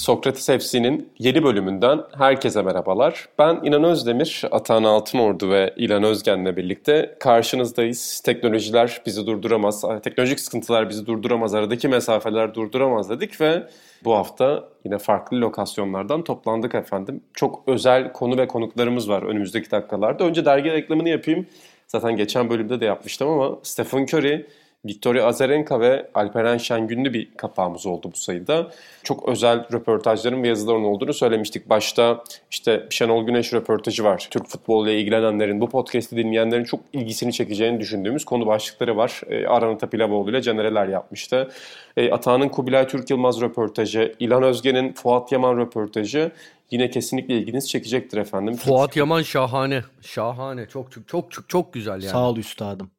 [0.00, 3.28] Sokrates FC'nin yeni bölümünden herkese merhabalar.
[3.38, 8.20] Ben İnan Özdemir, Atahan Altınordu ve İlan Özgen'le birlikte karşınızdayız.
[8.24, 13.66] Teknolojiler bizi durduramaz, teknolojik sıkıntılar bizi durduramaz, aradaki mesafeler durduramaz dedik ve
[14.04, 17.20] bu hafta yine farklı lokasyonlardan toplandık efendim.
[17.34, 20.24] Çok özel konu ve konuklarımız var önümüzdeki dakikalarda.
[20.24, 21.46] Önce dergi reklamını yapayım.
[21.86, 24.46] Zaten geçen bölümde de yapmıştım ama Stephen Curry
[24.84, 28.70] Victoria Azarenka ve Alperen Şengünlü bir kapağımız oldu bu sayıda.
[29.02, 31.68] Çok özel röportajların ve yazıların olduğunu söylemiştik.
[31.68, 34.28] Başta işte Şenol Güneş röportajı var.
[34.30, 39.20] Türk futboluyla ilgilenenlerin, bu podcast'i dinleyenlerin çok ilgisini çekeceğini düşündüğümüz konu başlıkları var.
[39.28, 41.50] E, Aran Tapilavoğlu ile Canereler yapmıştı.
[41.96, 46.32] E, Atağan'ın Kubilay Türk Yılmaz röportajı, İlan Özge'nin Fuat Yaman röportajı
[46.70, 48.56] yine kesinlikle ilginizi çekecektir efendim.
[48.56, 49.82] Fuat Yaman şahane.
[50.00, 50.68] Şahane.
[50.68, 52.12] Çok çok çok çok, çok güzel yani.
[52.12, 52.90] Sağ ol üstadım.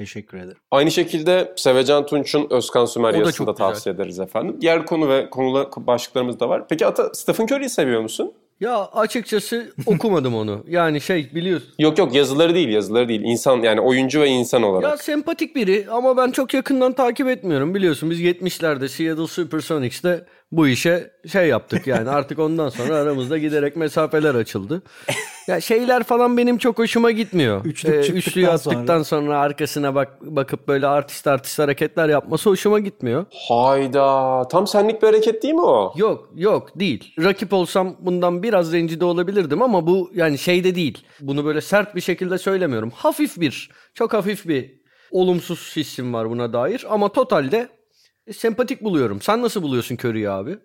[0.00, 0.56] Teşekkür ederim.
[0.70, 4.56] Aynı şekilde Sevecan Tunç'un Özkan Sümer yazısını da tavsiye ederiz efendim.
[4.60, 6.68] Diğer konu ve konular başlıklarımız da var.
[6.68, 8.32] Peki Ata, Stephen Curry'i seviyor musun?
[8.60, 10.64] Ya açıkçası okumadım onu.
[10.68, 11.68] Yani şey biliyorsun.
[11.78, 13.20] Yok yok yazıları değil yazıları değil.
[13.24, 14.90] İnsan yani oyuncu ve insan olarak.
[14.90, 18.10] Ya sempatik biri ama ben çok yakından takip etmiyorum biliyorsun.
[18.10, 24.34] Biz 70'lerde Seattle Supersonics'te bu işe şey yaptık yani artık ondan sonra aramızda giderek mesafeler
[24.34, 24.82] açıldı.
[25.50, 27.64] Ya şeyler falan benim çok hoşuma gitmiyor.
[27.64, 29.04] Üçlük ee, üçlüyü attıktan sonra.
[29.04, 33.26] sonra arkasına bak bakıp böyle artist artist hareketler yapması hoşuma gitmiyor.
[33.48, 34.48] Hayda.
[34.48, 35.92] Tam senlik bir hareket değil mi o?
[35.96, 37.14] Yok yok değil.
[37.18, 41.06] Rakip olsam bundan biraz rencide olabilirdim ama bu yani şeyde değil.
[41.20, 42.90] Bunu böyle sert bir şekilde söylemiyorum.
[42.90, 47.68] Hafif bir, çok hafif bir olumsuz hissim var buna dair ama totalde
[48.32, 49.20] sempatik buluyorum.
[49.20, 50.58] Sen nasıl buluyorsun Curry'i abi?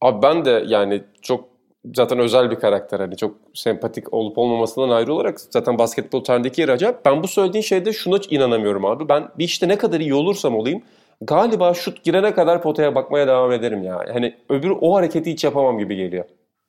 [0.00, 1.59] Abi ben de yani çok
[1.94, 6.72] zaten özel bir karakter hani çok sempatik olup olmamasından ayrı olarak zaten basketbol tarihindeki yeri
[6.72, 7.04] acayip.
[7.04, 9.08] Ben bu söylediğin şeyde şuna inanamıyorum abi.
[9.08, 10.82] Ben bir işte ne kadar iyi olursam olayım
[11.20, 14.04] galiba şut girene kadar potaya bakmaya devam ederim ya.
[14.12, 16.24] Hani öbür o hareketi hiç yapamam gibi geliyor.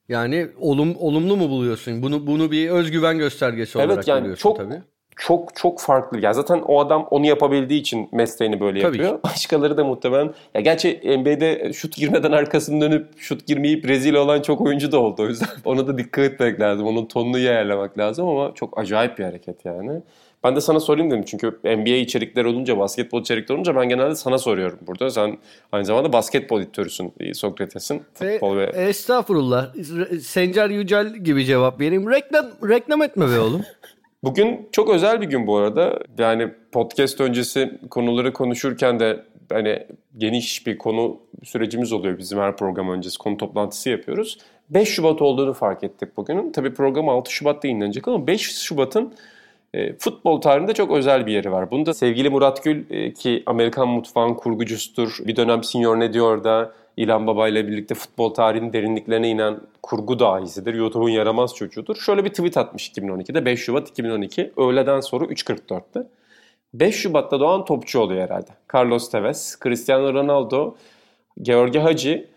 [0.09, 2.03] Yani olum olumlu mu buluyorsun?
[2.03, 4.81] Bunu bunu bir özgüven göstergesi olarak evet, yani görüyorsun çok, tabii
[5.15, 6.19] çok çok farklı.
[6.19, 9.17] Ya zaten o adam onu yapabildiği için mesleğini böyle Tabii yapıyor.
[9.17, 9.23] Ki.
[9.29, 14.61] Başkaları da muhtemelen ya gerçi NBA'de şut girmeden arkasını dönüp şut girmeyip rezil olan çok
[14.61, 15.23] oyuncu da oldu.
[15.23, 16.87] O yüzden ona da dikkat etmek lazım.
[16.87, 20.01] Onun tonunu ayarlamak lazım ama çok acayip bir hareket yani.
[20.43, 24.37] Ben de sana sorayım dedim çünkü NBA içerikler olunca, basketbol içerikler olunca ben genelde sana
[24.37, 25.09] soruyorum burada.
[25.09, 25.37] Sen
[25.71, 28.03] aynı zamanda basketbol editörüsün Sokrates'in.
[28.13, 28.63] Futbol ve...
[28.63, 29.73] Estağfurullah.
[30.21, 32.09] Sencer Yücel gibi cevap vereyim.
[32.09, 33.61] Reklam, reklam etme be oğlum.
[34.23, 35.99] Bugün çok özel bir gün bu arada.
[36.17, 39.87] Yani podcast öncesi konuları konuşurken de hani
[40.17, 44.37] geniş bir konu sürecimiz oluyor bizim her program öncesi konu toplantısı yapıyoruz.
[44.69, 46.51] 5 Şubat olduğunu fark ettik bugünün.
[46.51, 49.13] Tabii program 6 Şubat'ta yayınlanacak ama 5 Şubat'ın
[49.73, 51.71] e, futbol tarihinde çok özel bir yeri var.
[51.71, 55.17] Bunu da sevgili Murat Gül e, ki Amerikan mutfağın kurgucusudur.
[55.19, 60.19] Bir dönem Senior Ne Diyor da İlhan Baba ile birlikte futbol tarihinin derinliklerine inen kurgu
[60.19, 60.73] dahisidir.
[60.73, 61.95] YouTube'un yaramaz çocuğudur.
[61.95, 66.07] Şöyle bir tweet atmış 2012'de 5 Şubat 2012 öğleden sonra 3.44'te.
[66.73, 68.49] 5 Şubat'ta doğan topçu oluyor herhalde.
[68.73, 70.75] Carlos Tevez, Cristiano Ronaldo,
[71.41, 72.27] George Hagi,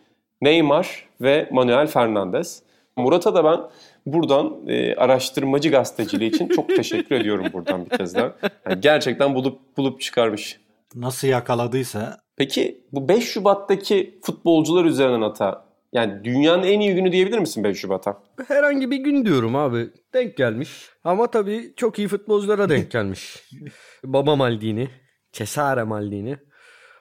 [0.42, 2.62] Neymar ve Manuel Fernandez.
[2.96, 3.60] Murat'a da ben
[4.06, 8.32] buradan e, araştırmacı gazeteciliği için çok teşekkür ediyorum buradan bir kez daha.
[8.68, 10.60] Yani gerçekten bulup bulup çıkarmış.
[10.94, 17.38] Nasıl yakaladıysa Peki bu 5 Şubat'taki futbolcular üzerinden hata yani dünyanın en iyi günü diyebilir
[17.38, 18.22] misin 5 Şubat'a?
[18.48, 19.90] Herhangi bir gün diyorum abi.
[20.14, 20.88] Denk gelmiş.
[21.04, 23.50] Ama tabii çok iyi futbolculara denk gelmiş.
[24.04, 24.88] Baba Maldini,
[25.32, 26.36] Cesare Maldini,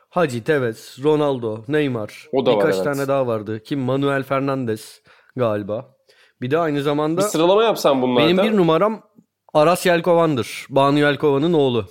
[0.10, 2.28] Hacı Tevez, Ronaldo, Neymar.
[2.32, 2.84] O da Birkaç var, evet.
[2.84, 3.64] tane daha vardı.
[3.64, 3.80] Kim?
[3.80, 5.02] Manuel Fernandez
[5.36, 5.96] galiba.
[6.42, 7.22] Bir de aynı zamanda...
[7.22, 8.28] Bir sıralama yapsam bunlarda.
[8.28, 9.02] Benim bir numaram
[9.54, 10.66] Aras Yelkovan'dır.
[10.70, 11.86] Banu Yelkovan'ın oğlu.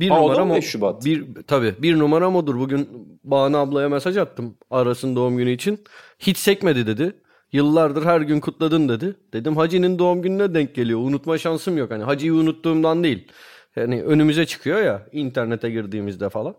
[0.00, 0.60] Bir Aa, numaram o.
[0.60, 1.04] Şubat.
[1.04, 2.58] Bir, tabii bir numaram odur.
[2.58, 2.88] Bugün
[3.24, 5.84] Banu ablaya mesaj attım Aras'ın doğum günü için.
[6.18, 7.12] Hiç sekmedi dedi.
[7.52, 9.16] Yıllardır her gün kutladın dedi.
[9.32, 11.00] Dedim Hacı'nın doğum gününe denk geliyor.
[11.00, 11.90] Unutma şansım yok.
[11.90, 13.28] Hani Hacı'yı unuttuğumdan değil.
[13.76, 16.54] Yani önümüze çıkıyor ya internete girdiğimizde falan.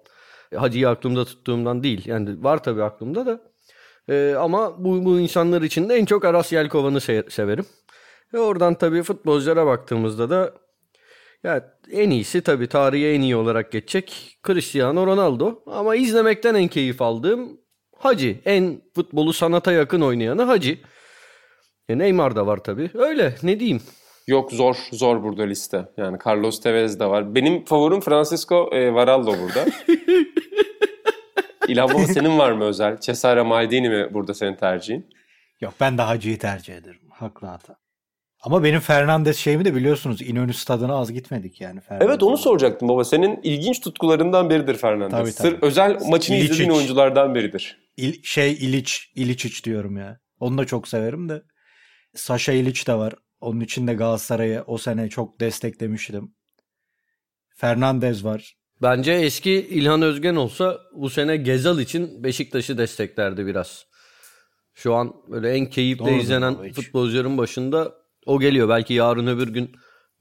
[0.51, 2.07] E, Hacı'yı aklımda tuttuğumdan değil.
[2.07, 3.39] Yani var tabii aklımda da.
[4.09, 7.65] Ee, ama bu, bu insanlar için de en çok Aras Yelkovan'ı se- severim.
[8.33, 10.53] Ve oradan tabii futbolculara baktığımızda da
[11.43, 15.63] ya en iyisi tabii tarihe en iyi olarak geçecek Cristiano Ronaldo.
[15.65, 17.59] Ama izlemekten en keyif aldığım
[17.97, 18.39] Hacı.
[18.45, 20.77] En futbolu sanata yakın oynayanı Hacı.
[21.89, 22.89] E Neymar da var tabii.
[22.93, 23.81] Öyle ne diyeyim.
[24.27, 25.85] Yok zor zor burada liste.
[25.97, 27.35] Yani Carlos Tevez de var.
[27.35, 29.65] Benim favorim Francisco e, Varallo burada.
[31.67, 32.99] İlhan Baba senin var mı özel?
[32.99, 35.09] Cesare Maldini mi burada senin tercihin?
[35.61, 37.01] Yok ben de Hacı'yı tercih ederim.
[37.11, 37.75] Haklı hata.
[38.41, 41.81] Ama benim Fernandes şeyimi de biliyorsunuz İnönü stadına az gitmedik yani.
[41.81, 42.07] Fernandes.
[42.07, 43.03] Evet onu soracaktım baba.
[43.03, 45.11] Senin ilginç tutkularından biridir Fernandes.
[45.11, 45.49] Tabii, tabii.
[45.51, 46.53] Sırf özel maçını İliçic.
[46.53, 47.77] izlediğin oyunculardan biridir.
[47.97, 50.19] İl- şey İliç, İliçiç diyorum ya.
[50.39, 51.43] Onu da çok severim de.
[52.15, 53.13] Sasha İliç de var.
[53.41, 56.35] Onun için de Galatasaray'ı o sene çok desteklemiştim.
[57.55, 58.55] Fernandez var.
[58.81, 63.85] Bence eski İlhan Özgen olsa bu sene Gezal için Beşiktaş'ı desteklerdi biraz.
[64.73, 67.98] Şu an böyle en keyifle Doğrudur izlenen futbolcuların başında
[68.29, 68.69] o geliyor.
[68.69, 69.71] Belki yarın öbür gün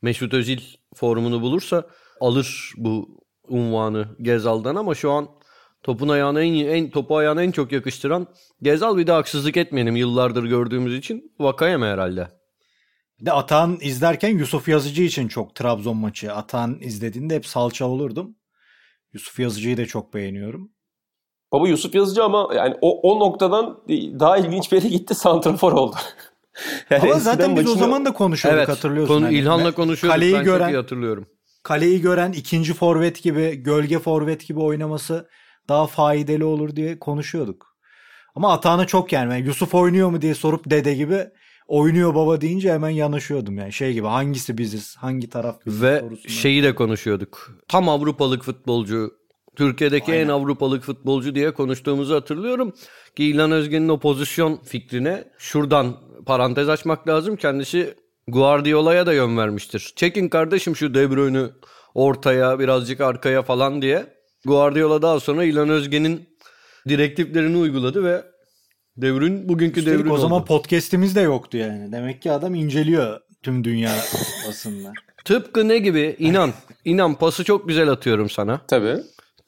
[0.02, 0.60] Mesut Özil
[0.94, 1.87] formunu bulursa
[2.20, 5.28] alır bu unvanı Gezal'dan ama şu an
[5.82, 8.26] topun ayağına en, en topu ayağına en çok yakıştıran
[8.62, 12.28] Gezal bir de haksızlık etmeyelim yıllardır gördüğümüz için Vakayeme herhalde.
[13.20, 16.32] Bir de Atan izlerken Yusuf Yazıcı için çok Trabzon maçı.
[16.32, 18.37] Atan izlediğinde hep salça olurdum.
[19.12, 20.70] Yusuf Yazıcı'yı da çok beğeniyorum.
[21.52, 23.84] Baba Yusuf Yazıcı ama yani o, o noktadan
[24.20, 25.96] daha ilginç bir yere gitti santrafor oldu.
[26.90, 28.69] Yani Ama zaten biz o zaman da konuşuyorduk Evet.
[28.69, 29.14] hatırlıyorsun.
[29.14, 29.34] Konu, hani.
[29.34, 30.14] İlhan'la konuşuyorduk.
[30.14, 31.26] Kaleyi ben çok gören, iyi hatırlıyorum.
[31.62, 35.28] kaleyi gören ikinci forvet gibi, gölge forvet gibi oynaması
[35.69, 37.66] daha faydalı olur diye konuşuyorduk.
[38.34, 39.46] Ama Atan'ı çok yani.
[39.46, 41.26] Yusuf oynuyor mu diye sorup dede gibi
[41.69, 43.72] oynuyor baba deyince hemen yanaşıyordum yani.
[43.72, 46.32] Şey gibi hangisi biziz, hangi taraf biziz Ve sorusuna.
[46.32, 47.50] şeyi de konuşuyorduk.
[47.69, 49.11] Tam Avrupalık futbolcu,
[49.58, 52.72] Türkiye'deki en Avrupalık futbolcu diye konuştuğumuzu hatırlıyorum.
[53.16, 55.96] Ki İlhan Özgen'in o pozisyon fikrine şuradan
[56.26, 57.37] parantez açmak lazım.
[57.37, 57.94] Kendisi
[58.28, 59.93] Guardiola'ya da yön vermiştir.
[59.96, 61.50] Çekin kardeşim şu De Bruyne'ü
[61.94, 64.06] ortaya birazcık arkaya falan diye.
[64.44, 66.28] Guardiola daha sonra İlhan Özgen'in
[66.88, 68.22] direktiflerini uyguladı ve
[68.96, 70.46] De Bruyne bugünkü De Üstelik Bruyne o zaman oldu.
[70.46, 71.93] podcast'imiz de yoktu yani.
[71.93, 73.93] Demek ki adam inceliyor tüm dünya
[74.49, 74.93] basınına.
[75.25, 76.16] Tıpkı ne gibi?
[76.19, 76.52] İnan.
[76.84, 78.61] İnan pası çok güzel atıyorum sana.
[78.69, 78.96] Tabii.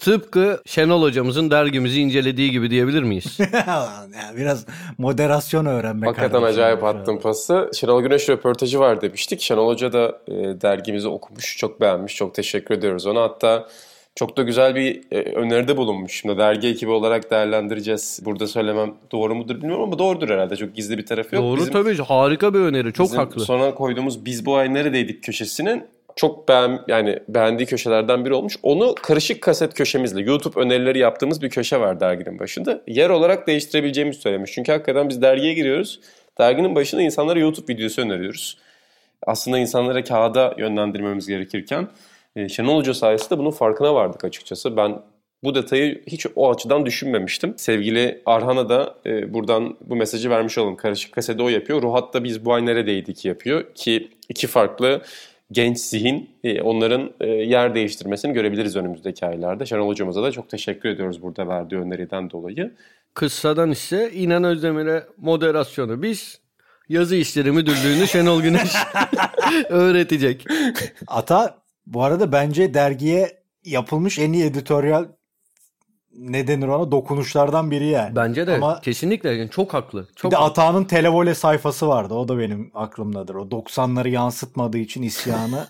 [0.00, 3.38] Tıpkı Şenol hocamızın dergimizi incelediği gibi diyebilir miyiz?
[4.36, 4.66] biraz
[4.98, 7.70] moderasyon öğrenmek Hakikaten acayip attın pası.
[7.74, 9.40] Şenol Güneş röportajı var demiştik.
[9.40, 12.16] Şenol Hoca da e, dergimizi okumuş, çok beğenmiş.
[12.16, 13.22] Çok teşekkür ediyoruz ona.
[13.22, 13.68] Hatta
[14.14, 16.20] çok da güzel bir e, öneride bulunmuş.
[16.20, 18.20] Şimdi dergi ekibi olarak değerlendireceğiz.
[18.24, 20.56] Burada söylemem doğru mudur bilmiyorum ama doğrudur herhalde.
[20.56, 21.44] Çok gizli bir tarafı yok.
[21.44, 23.44] Doğru Bizim- tabii harika bir öneri çok Bizim haklı.
[23.44, 25.84] Sonra koyduğumuz Biz Bu Ay Neredeydik köşesinin
[26.16, 28.56] çok beğen, yani beğendiği köşelerden biri olmuş.
[28.62, 32.82] Onu karışık kaset köşemizle YouTube önerileri yaptığımız bir köşe var derginin başında.
[32.86, 34.52] Yer olarak değiştirebileceğimizi söylemiş.
[34.52, 36.00] Çünkü hakikaten biz dergiye giriyoruz.
[36.38, 38.58] Derginin başında insanlara YouTube videosu öneriyoruz.
[39.26, 41.88] Aslında insanlara kağıda yönlendirmemiz gerekirken
[42.36, 44.76] e, Şenol Hoca sayesinde bunun farkına vardık açıkçası.
[44.76, 45.02] Ben
[45.44, 47.54] bu detayı hiç o açıdan düşünmemiştim.
[47.56, 50.76] Sevgili Arhan'a da e, buradan bu mesajı vermiş olalım.
[50.76, 51.82] Karışık kasede o yapıyor.
[51.82, 53.74] Ruhat da biz bu ay neredeydik yapıyor.
[53.74, 55.02] Ki iki farklı
[55.52, 59.66] genç zihin e, onların e, yer değiştirmesini görebiliriz önümüzdeki aylarda.
[59.66, 62.74] Şenol Hocamıza da çok teşekkür ediyoruz burada verdiği öneriden dolayı.
[63.14, 66.40] Kıssadan ise İnan Özdemir'e moderasyonu biz
[66.88, 68.72] yazı işleri müdürlüğünü Şenol Güneş
[69.68, 70.46] öğretecek.
[71.06, 75.04] Ata bu arada bence dergiye yapılmış en iyi editoryal
[76.18, 78.16] ne denir ona dokunuşlardan biri yani.
[78.16, 80.08] Bence de Ama kesinlikle yani çok haklı.
[80.08, 82.14] bir Çok de Ata'nın televole sayfası vardı.
[82.14, 83.34] O da benim aklımdadır.
[83.34, 85.66] O 90'ları yansıtmadığı için isyanı.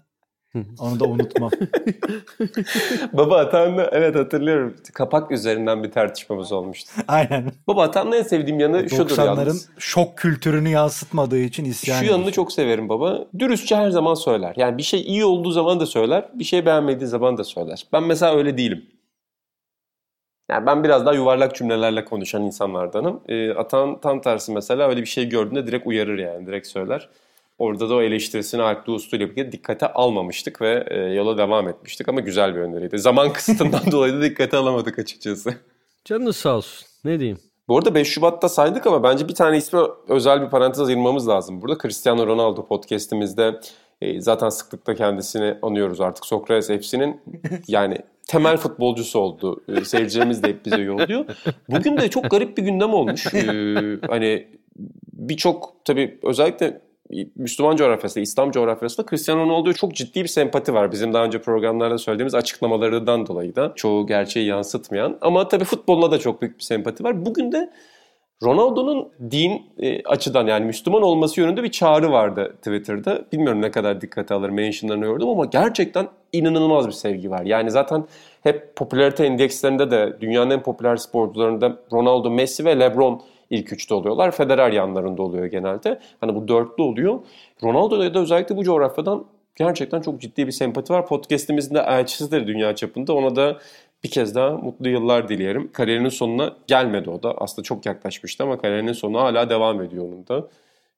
[0.78, 1.50] Onu da unutmam.
[3.12, 4.76] Baba Atan'la evet hatırlıyorum.
[4.94, 6.90] Kapak üzerinden bir tartışmamız olmuştu.
[7.08, 7.52] Aynen.
[7.66, 9.68] Baba Atan'la en sevdiğim yanı şudur 90'ların yalnız.
[9.78, 12.00] şok kültürünü yansıtmadığı için isyan.
[12.00, 13.18] Şu yanını çok severim baba.
[13.38, 14.54] Dürüstçe her zaman söyler.
[14.56, 16.28] Yani bir şey iyi olduğu zaman da söyler.
[16.34, 17.86] Bir şey beğenmediği zaman da söyler.
[17.92, 18.86] Ben mesela öyle değilim.
[20.50, 23.20] Yani ben biraz daha yuvarlak cümlelerle konuşan insanlardanım.
[23.28, 26.46] Ee, Atan tam tersi mesela öyle bir şey gördüğünde direkt uyarır yani.
[26.46, 27.08] Direkt söyler.
[27.58, 32.08] Orada da o eleştirisini Alpli Uslu ile birlikte dikkate almamıştık ve e, yola devam etmiştik.
[32.08, 32.98] Ama güzel bir öneriydi.
[32.98, 35.54] Zaman kısıtından dolayı da dikkate alamadık açıkçası.
[36.04, 36.86] canınız sağ olsun.
[37.04, 37.38] Ne diyeyim?
[37.68, 41.62] Bu arada 5 Şubat'ta saydık ama bence bir tane ismi özel bir parantez ayırmamız lazım.
[41.62, 43.60] Burada Cristiano Ronaldo podcast'imizde
[44.00, 46.26] e, zaten sıklıkla kendisini anıyoruz artık.
[46.26, 47.20] Sokrates FC'nin
[47.68, 49.64] yani temel futbolcusu oldu.
[49.68, 51.24] E, seyircilerimiz de hep bize yolluyor.
[51.68, 53.34] Bugün de çok garip bir gündem olmuş.
[53.34, 53.42] E,
[54.08, 54.46] hani
[55.12, 56.80] birçok tabii özellikle
[57.36, 60.92] Müslüman coğrafyasında, İslam coğrafyasında Cristiano Ronaldo'ya çok ciddi bir sempati var.
[60.92, 65.18] Bizim daha önce programlarda söylediğimiz açıklamalarından dolayı da çoğu gerçeği yansıtmayan.
[65.20, 67.26] Ama tabii futboluna da çok büyük bir sempati var.
[67.26, 67.70] Bugün de
[68.42, 73.24] Ronaldo'nun din e, açıdan yani Müslüman olması yönünde bir çağrı vardı Twitter'da.
[73.32, 77.42] Bilmiyorum ne kadar dikkate alır mentionlarını gördüm ama gerçekten inanılmaz bir sevgi var.
[77.42, 78.04] Yani zaten
[78.42, 84.30] hep popülarite endekslerinde de dünyanın en popüler sporcularında Ronaldo, Messi ve LeBron ilk üçte oluyorlar.
[84.30, 86.00] Federer yanlarında oluyor genelde.
[86.20, 87.20] Hani bu dörtlü oluyor.
[87.62, 89.24] Ronaldo'ya da özellikle bu coğrafyadan
[89.56, 91.06] gerçekten çok ciddi bir sempati var.
[91.06, 93.14] Podcast'imizin de elçisidir dünya çapında.
[93.14, 93.58] Ona da
[94.04, 95.72] bir kez daha mutlu yıllar dileyelim.
[95.72, 97.34] Kariyerinin sonuna gelmedi o da.
[97.38, 100.48] Aslında çok yaklaşmıştı ama kariyerinin sonu hala devam ediyor onun da.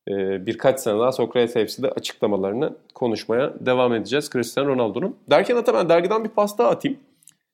[0.09, 5.16] Ee, birkaç sene daha Sokrates FC'de açıklamalarını konuşmaya devam edeceğiz Cristiano Ronaldo'nun.
[5.30, 6.99] Derken hatta ben dergiden bir pasta atayım.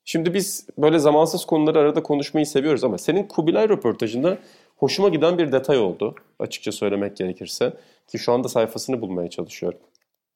[0.05, 4.39] Şimdi biz böyle zamansız konuları arada konuşmayı seviyoruz ama senin Kubilay röportajında
[4.77, 6.15] hoşuma giden bir detay oldu.
[6.39, 7.73] Açıkça söylemek gerekirse.
[8.07, 9.79] Ki şu anda sayfasını bulmaya çalışıyorum.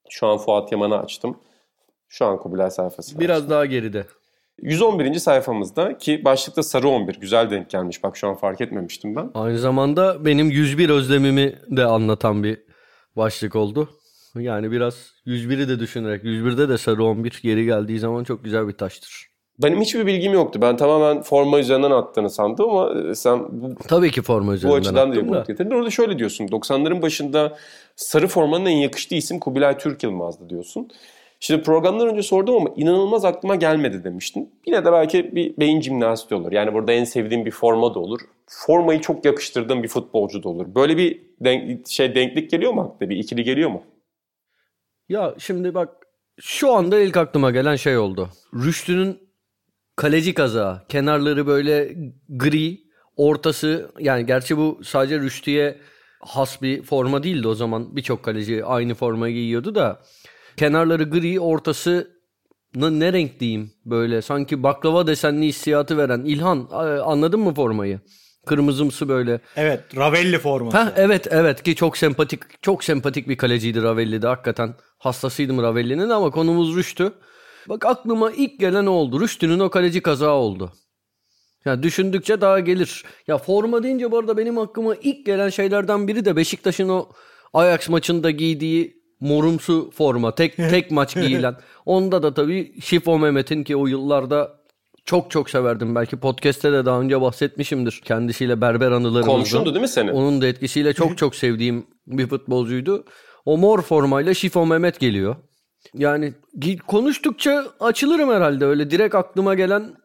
[0.09, 1.37] Şu an Fuat Yaman'ı açtım.
[2.07, 3.19] Şu an Kubilay sayfası.
[3.19, 4.05] Biraz daha geride.
[4.61, 5.13] 111.
[5.19, 8.03] sayfamızda ki başlıkta sarı 11 güzel denk gelmiş.
[8.03, 9.31] Bak şu an fark etmemiştim ben.
[9.33, 12.57] Aynı zamanda benim 101 özlemimi de anlatan bir
[13.15, 13.89] başlık oldu.
[14.35, 18.73] Yani biraz 101'i de düşünerek 101'de de sarı 11 geri geldiği zaman çok güzel bir
[18.73, 19.33] taştır.
[19.59, 20.59] Benim hiçbir bilgim yoktu.
[20.61, 24.79] Ben tamamen forma üzerinden attığını sandım ama e, sen bu, Tabii ki forma üzerinden bu
[24.79, 25.71] açıdan da attım yapıp getirdin.
[25.71, 26.47] Orada şöyle diyorsun.
[26.47, 27.57] 90'ların başında
[27.95, 30.89] sarı formanın en yakıştığı isim Kubilay Türk Yılmaz'dı diyorsun.
[31.45, 34.53] Şimdi programdan önce sordum ama inanılmaz aklıma gelmedi demiştin.
[34.65, 36.51] Yine de belki bir beyin jimnastiği olur.
[36.51, 38.19] Yani burada en sevdiğim bir forma da olur.
[38.47, 40.65] Formayı çok yakıştırdığım bir futbolcu da olur.
[40.75, 43.09] Böyle bir denk, şey denklik geliyor mu aklına?
[43.09, 43.83] Bir ikili geliyor mu?
[45.09, 45.89] Ya şimdi bak
[46.41, 48.29] şu anda ilk aklıma gelen şey oldu.
[48.53, 49.19] Rüştü'nün
[49.95, 50.87] kaleci kazağı.
[50.89, 51.95] Kenarları böyle
[52.29, 52.79] gri.
[53.17, 55.77] Ortası yani gerçi bu sadece Rüştü'ye
[56.19, 57.95] has bir forma değildi o zaman.
[57.95, 60.01] Birçok kaleci aynı formayı giyiyordu da.
[60.57, 62.11] Kenarları gri, ortası
[62.75, 66.67] ne renk diyeyim böyle sanki baklava desenli hissiyatı veren İlhan
[67.05, 67.99] anladın mı formayı?
[68.45, 69.39] Kırmızımsı böyle.
[69.55, 70.77] Evet Ravelli forması.
[70.77, 76.09] Heh, evet evet ki çok sempatik çok sempatik bir kaleciydi Ravelli de hakikaten hastasıydım Ravelli'nin
[76.09, 77.13] ama konumuz Rüştü.
[77.69, 79.21] Bak aklıma ilk gelen oldu.
[79.21, 80.73] Rüştü'nün o kaleci kazağı oldu.
[81.65, 83.03] Yani düşündükçe daha gelir.
[83.27, 87.09] Ya forma deyince bu arada benim aklıma ilk gelen şeylerden biri de Beşiktaş'ın o
[87.53, 90.35] Ajax maçında giydiği morumsu forma.
[90.35, 91.55] Tek tek maç giyilen.
[91.85, 94.51] Onda da tabii Şifo Mehmet'in ki o yıllarda
[95.05, 95.95] çok çok severdim.
[95.95, 98.01] Belki podcast'te de daha önce bahsetmişimdir.
[98.05, 99.31] Kendisiyle berber anılarımızda.
[99.31, 100.11] Komşundu değil mi senin?
[100.11, 103.05] Onun da etkisiyle çok çok sevdiğim bir futbolcuydu.
[103.45, 105.35] O mor formayla Şifo Mehmet geliyor.
[105.93, 106.33] Yani
[106.87, 108.65] konuştukça açılırım herhalde.
[108.65, 109.95] Öyle direkt aklıma gelen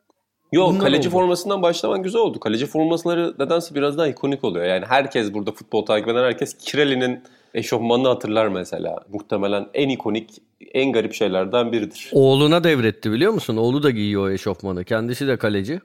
[0.53, 1.17] Yok kaleci oldu.
[1.17, 2.41] formasından başlaman güzel oldu.
[2.41, 4.65] Kaleci formasları nedense biraz daha ikonik oluyor.
[4.67, 7.23] Yani herkes burada futbol takip eden herkes Kireli'nin
[7.55, 8.97] eşofmanını hatırlar mesela.
[9.09, 10.31] Muhtemelen en ikonik,
[10.75, 12.11] en garip şeylerden biridir.
[12.13, 13.57] Oğluna devretti biliyor musun?
[13.57, 14.85] Oğlu da giyiyor o eşofmanı.
[14.85, 15.81] Kendisi de kaleci.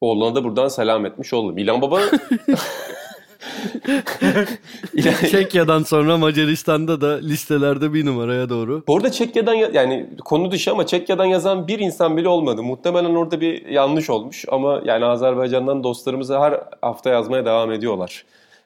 [0.00, 1.58] Oğluna da buradan selam etmiş oldum.
[1.58, 2.00] İlhan Baba
[5.30, 8.84] Çekya'dan sonra Macaristan'da da listelerde bir numaraya doğru.
[8.88, 12.62] Bu arada Çekya'dan yani konu dışı ama Çekya'dan yazan bir insan bile olmadı.
[12.62, 18.24] Muhtemelen orada bir yanlış olmuş ama yani Azerbaycan'dan dostlarımıza her hafta yazmaya devam ediyorlar.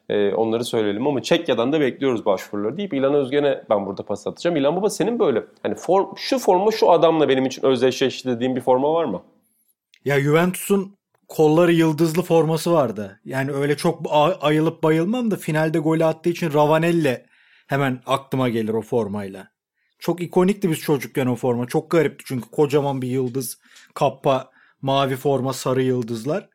[0.09, 4.57] Ee, onları söyleyelim ama Çekya'dan da bekliyoruz başvuruları deyip İlhan Özgen'e ben burada pas atacağım.
[4.57, 8.61] İlhan Baba senin böyle hani form, şu forma şu adamla benim için özdeşleşti dediğin bir
[8.61, 9.23] forma var mı?
[10.05, 10.95] Ya Juventus'un
[11.29, 13.21] kolları yıldızlı forması vardı.
[13.25, 14.01] Yani öyle çok
[14.41, 17.27] ayılıp bayılmam da finalde golü attığı için Ravanelli
[17.67, 19.49] hemen aklıma gelir o formayla.
[19.99, 21.67] Çok ikonikti biz çocukken o forma.
[21.67, 23.59] Çok garipti çünkü kocaman bir yıldız,
[23.95, 24.51] kappa,
[24.83, 26.49] mavi forma, sarı yıldızlar.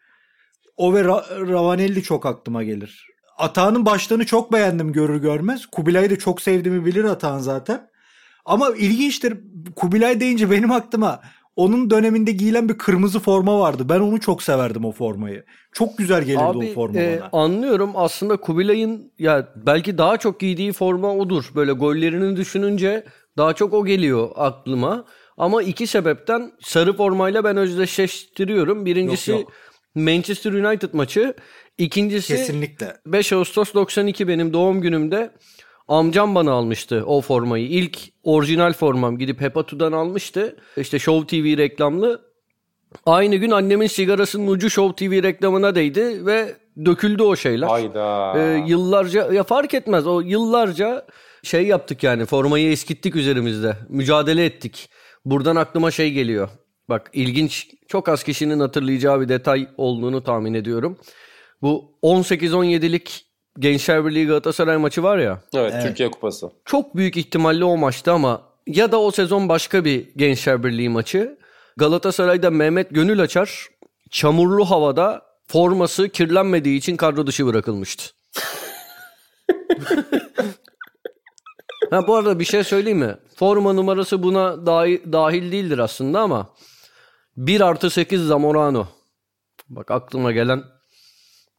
[0.78, 3.13] O ve Ra- Ravanelli çok aklıma gelir.
[3.38, 5.66] Atağının başlığını çok beğendim görür görmez.
[5.66, 7.88] Kubilay'ı da çok sevdiğimi bilir Atağın zaten.
[8.46, 9.38] Ama ilginçtir
[9.76, 11.20] Kubilay deyince benim aklıma
[11.56, 13.90] onun döneminde giyilen bir kırmızı forma vardı.
[13.90, 15.46] Ben onu çok severdim o formayı.
[15.74, 17.44] Çok güzel gelirdi Abi, o forma e, bana.
[17.44, 17.92] Anlıyorum.
[17.96, 21.52] Aslında Kubilay'ın ya belki daha çok giydiği forma odur.
[21.56, 23.06] Böyle gollerini düşününce
[23.38, 25.06] daha çok o geliyor aklıma.
[25.38, 28.86] Ama iki sebepten sarı formayla ben özdeşleştiriyorum.
[28.86, 29.52] Birincisi yok, yok.
[29.96, 31.34] Manchester United maçı.
[31.78, 32.98] İkincisi Kesinlikle.
[33.06, 35.32] 5 Ağustos 92 benim doğum günümde
[35.88, 37.68] amcam bana almıştı o formayı.
[37.68, 40.58] İlk orijinal formam gidip Hepatu'dan almıştı.
[40.78, 42.22] İşte Show TV reklamlı.
[43.06, 47.68] Aynı gün annemin sigarasının ucu Show TV reklamına değdi ve döküldü o şeyler.
[47.68, 48.34] Hayda.
[48.38, 51.06] Ee, yıllarca ya fark etmez o yıllarca
[51.44, 53.78] şey yaptık yani formayı eskittik üzerimizde.
[53.90, 54.90] Mücadele ettik.
[55.26, 56.50] Buradan aklıma şey geliyor.
[56.90, 60.98] Bak ilginç çok az kişinin hatırlayacağı bir detay olduğunu tahmin ediyorum.
[61.64, 63.26] Bu 18-17'lik
[63.60, 65.42] Gençler Birliği Galatasaray maçı var ya.
[65.56, 66.52] Evet, evet Türkiye Kupası.
[66.66, 71.40] Çok büyük ihtimalle o maçtı ama ya da o sezon başka bir Gençler Birliği maçı.
[71.78, 73.68] Galatasaray'da Mehmet Gönül açar
[74.12, 78.04] çamurlu havada forması kirlenmediği için kadro dışı bırakılmıştı.
[81.92, 83.16] ha, bu arada bir şey söyleyeyim mi?
[83.36, 86.50] Forma numarası buna dahil, dahil değildir aslında ama
[87.38, 88.88] 1 artı 8 Zamorano.
[89.70, 90.73] Bak aklıma gelen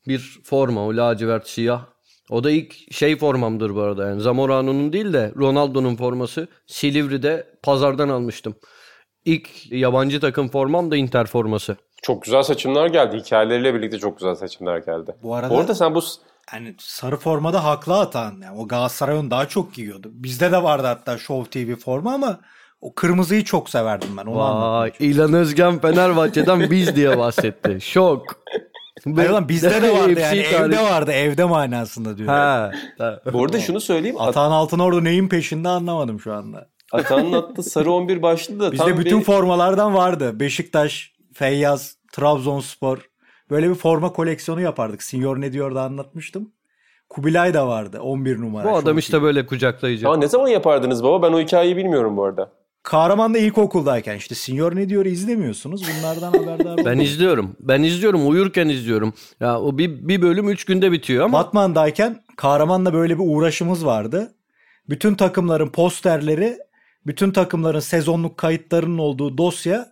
[0.09, 1.85] bir forma o lacivert siyah.
[2.31, 8.09] O da ilk şey formamdır bu arada yani Zamorano'nun değil de Ronaldo'nun forması Silivri'de pazardan
[8.09, 8.55] almıştım.
[9.25, 11.77] ilk yabancı takım formam da Inter forması.
[12.03, 13.17] Çok güzel seçimler geldi.
[13.17, 15.17] Hikayeleriyle birlikte çok güzel seçimler geldi.
[15.23, 16.01] Bu arada- Orada sen bu
[16.53, 18.35] Yani sarı formada haklı atan.
[18.43, 20.11] Yani o Galatasaray'ın daha çok giyiyordu.
[20.13, 22.41] Bizde de vardı hatta Show TV forma ama
[22.81, 24.25] o kırmızıyı çok severdim ben.
[24.27, 27.79] Onu Vay İlhan Özgen Fenerbahçe'den biz diye bahsetti.
[27.81, 28.23] Şok.
[29.17, 32.29] Hayır lan bizde de vardı yani evde vardı evde manasında diyor.
[32.29, 32.73] Ha.
[32.99, 33.21] ha.
[33.33, 34.17] bu arada şunu söyleyeyim.
[34.21, 36.69] At- Atan Altınordu neyin peşinde anlamadım şu anda.
[36.93, 39.25] Atan'ın attığı sarı 11 başlığı da Bizde bütün bir...
[39.25, 40.41] formalardan vardı.
[40.41, 43.11] Beşiktaş, Feyyaz, Trabzonspor.
[43.51, 45.03] Böyle bir forma koleksiyonu yapardık.
[45.03, 46.53] Senior ne diyor da anlatmıştım.
[47.09, 48.65] Kubilay da vardı 11 numara.
[48.65, 50.09] Bu adam işte böyle kucaklayıcı.
[50.09, 51.29] Aa, ne zaman yapardınız baba?
[51.29, 52.53] Ben o hikayeyi bilmiyorum bu arada.
[52.85, 55.83] Kahraman'da ilkokuldayken işte Senior ne diyor izlemiyorsunuz.
[55.83, 57.57] Bunlardan haberdar Ben izliyorum.
[57.61, 58.29] Ben izliyorum.
[58.29, 59.15] Uyurken izliyorum.
[59.41, 64.35] Ya o bir, bir bölüm 3 günde bitiyor ama Batman'dayken Kahraman'la böyle bir uğraşımız vardı.
[64.89, 66.59] Bütün takımların posterleri,
[67.07, 69.87] bütün takımların sezonluk kayıtlarının olduğu dosya,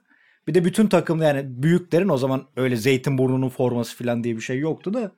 [0.47, 4.59] bir de bütün takım yani büyüklerin o zaman öyle Zeytinburnu'nun forması falan diye bir şey
[4.59, 5.13] yoktu da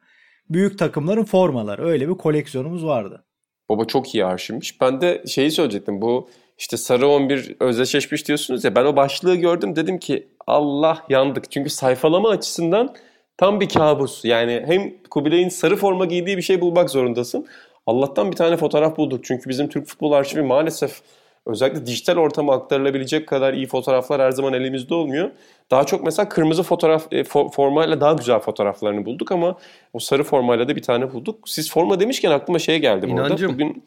[0.50, 3.24] büyük takımların formaları öyle bir koleksiyonumuz vardı.
[3.68, 4.80] Baba çok iyi arşivmiş.
[4.80, 6.02] Ben de şeyi söyleyecektim.
[6.02, 6.28] Bu
[6.58, 8.74] işte sarı 11 özdeşleşmiş diyorsunuz ya.
[8.74, 11.50] Ben o başlığı gördüm dedim ki Allah yandık.
[11.50, 12.94] Çünkü sayfalama açısından
[13.36, 14.24] tam bir kabus.
[14.24, 17.46] Yani hem Kubilay'ın sarı forma giydiği bir şey bulmak zorundasın.
[17.86, 19.24] Allah'tan bir tane fotoğraf bulduk.
[19.24, 21.00] Çünkü bizim Türk Futbol Arşivi maalesef
[21.46, 25.30] özellikle dijital ortama aktarılabilecek kadar iyi fotoğraflar her zaman elimizde olmuyor.
[25.70, 29.56] Daha çok mesela kırmızı fotoğraf e, fo- formayla daha güzel fotoğraflarını bulduk ama
[29.92, 31.48] o sarı formayla da bir tane bulduk.
[31.48, 33.06] Siz forma demişken aklıma şey geldi.
[33.06, 33.52] İnancım.
[33.52, 33.84] Bugün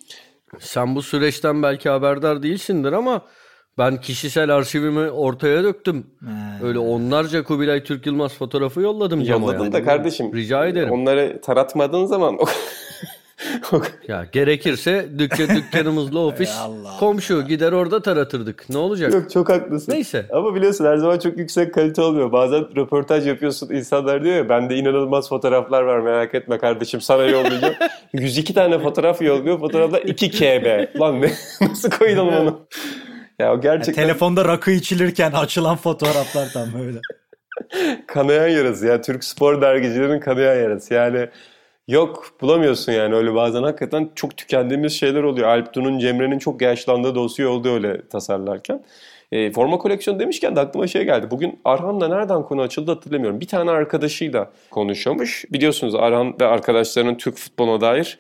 [0.60, 3.22] sen bu süreçten belki haberdar değilsindir ama
[3.78, 6.08] ben kişisel arşivimi ortaya döktüm.
[6.64, 9.74] Öyle onlarca Kubilay Türk Yılmaz fotoğrafı yolladım Yolladın yani.
[9.74, 10.34] da kardeşim.
[10.34, 10.92] Rica ederim.
[10.92, 12.38] Onları taratmadığın zaman
[14.08, 18.70] Ya gerekirse dükkan dükkanımızla ofis Allah komşu gider orada taratırdık.
[18.70, 19.14] Ne olacak?
[19.14, 19.92] Yok çok haklısın.
[19.92, 20.26] Neyse.
[20.34, 22.32] Ama biliyorsun her zaman çok yüksek kalite olmuyor.
[22.32, 27.76] Bazen röportaj yapıyorsun insanlar diyor ya bende inanılmaz fotoğraflar var merak etme kardeşim sana yollayacağım.
[28.14, 29.60] 102 tane fotoğraf yolluyor.
[29.60, 31.00] Fotoğraflar 2 KB.
[31.00, 31.32] Lan ne?
[31.62, 32.68] Nasıl koydum onu?
[33.40, 37.00] Ya o Yani gerçekten telefonda rakı içilirken açılan fotoğraflar tam böyle.
[38.08, 38.86] kanayan yarası.
[38.88, 40.94] Ya Türk spor dergicilerin kanayan yarası.
[40.94, 41.28] Yani
[41.88, 45.48] yok bulamıyorsun yani öyle bazen hakikaten çok tükendiğimiz şeyler oluyor.
[45.48, 48.84] Alptun'un, Cemre'nin çok yaşlandığı dosya oldu öyle tasarlarken.
[49.32, 51.32] E, forma koleksiyonu demişken de aklıma şey geldi.
[51.32, 53.40] Bugün Arhan'la nereden konu açıldı hatırlamıyorum.
[53.40, 55.46] Bir tane arkadaşıyla konuşuyormuş.
[55.52, 58.20] Biliyorsunuz Arhan ve arkadaşlarının Türk futboluna dair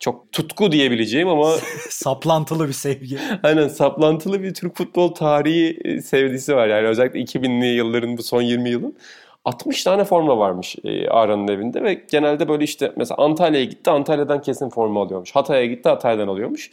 [0.00, 1.54] çok tutku diyebileceğim ama
[1.90, 3.18] Saplantılı bir sevgi.
[3.42, 6.68] Aynen saplantılı bir Türk futbol tarihi e, sevgisi var.
[6.68, 8.96] Yani özellikle 2000'li yılların bu son 20 yılın.
[9.48, 10.90] 60 tane forma varmış e,
[11.52, 15.36] evinde ve genelde böyle işte mesela Antalya'ya gitti Antalya'dan kesin forma alıyormuş.
[15.36, 16.70] Hatay'a gitti Hatay'dan alıyormuş.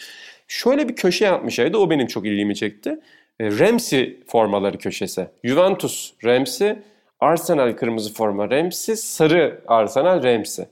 [0.48, 3.00] Şöyle bir köşe yapmış evde o benim çok ilgimi çekti.
[3.40, 5.28] E, Ramsey formaları köşesi.
[5.44, 6.76] Juventus Ramsey,
[7.20, 10.66] Arsenal kırmızı forma Ramsey, sarı Arsenal Ramsey.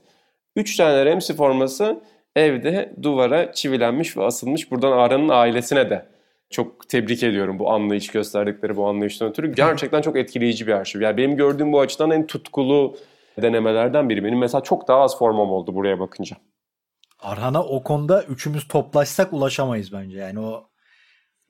[0.56, 2.00] 3 tane Ramsey forması
[2.36, 4.70] evde duvara çivilenmiş ve asılmış.
[4.70, 6.06] Buradan Ağrı'nın ailesine de
[6.54, 9.52] çok tebrik ediyorum bu anlayış gösterdikleri bu anlayıştan ötürü.
[9.54, 11.00] Gerçekten çok etkileyici bir arşiv.
[11.00, 12.96] Yani benim gördüğüm bu açıdan en tutkulu
[13.42, 14.24] denemelerden biri.
[14.24, 16.36] Benim mesela çok daha az formam oldu buraya bakınca.
[17.20, 20.18] Arhan'a o konuda üçümüz toplaşsak ulaşamayız bence.
[20.18, 20.68] Yani o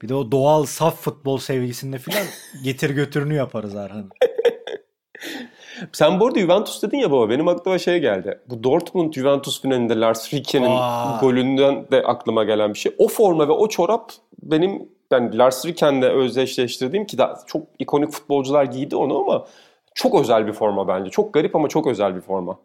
[0.02, 2.26] bir de o doğal saf futbol sevgisinde filan
[2.64, 4.10] getir götürünü yaparız Arhan'ın.
[5.92, 8.40] Sen bu arada Juventus dedin ya baba benim aklıma şey geldi.
[8.48, 11.18] Bu Dortmund Juventus finalinde Lars Ricke'nin Aa.
[11.20, 12.94] golünden de aklıma gelen bir şey.
[12.98, 14.12] O forma ve o çorap
[14.42, 19.46] benim ben Lars Ricken'le özdeşleştirdiğim ki daha çok ikonik futbolcular giydi onu ama
[19.94, 21.10] çok özel bir forma bence.
[21.10, 22.58] Çok garip ama çok özel bir forma.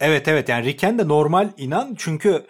[0.00, 2.46] Evet evet yani Riken de normal inan çünkü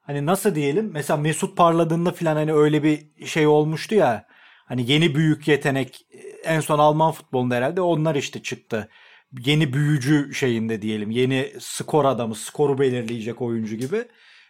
[0.00, 4.26] hani nasıl diyelim mesela Mesut parladığında filan hani öyle bir şey olmuştu ya
[4.66, 6.06] hani yeni büyük yetenek
[6.44, 8.88] en son Alman futbolunda herhalde onlar işte çıktı.
[9.44, 14.04] Yeni büyücü şeyinde diyelim yeni skor adamı skoru belirleyecek oyuncu gibi.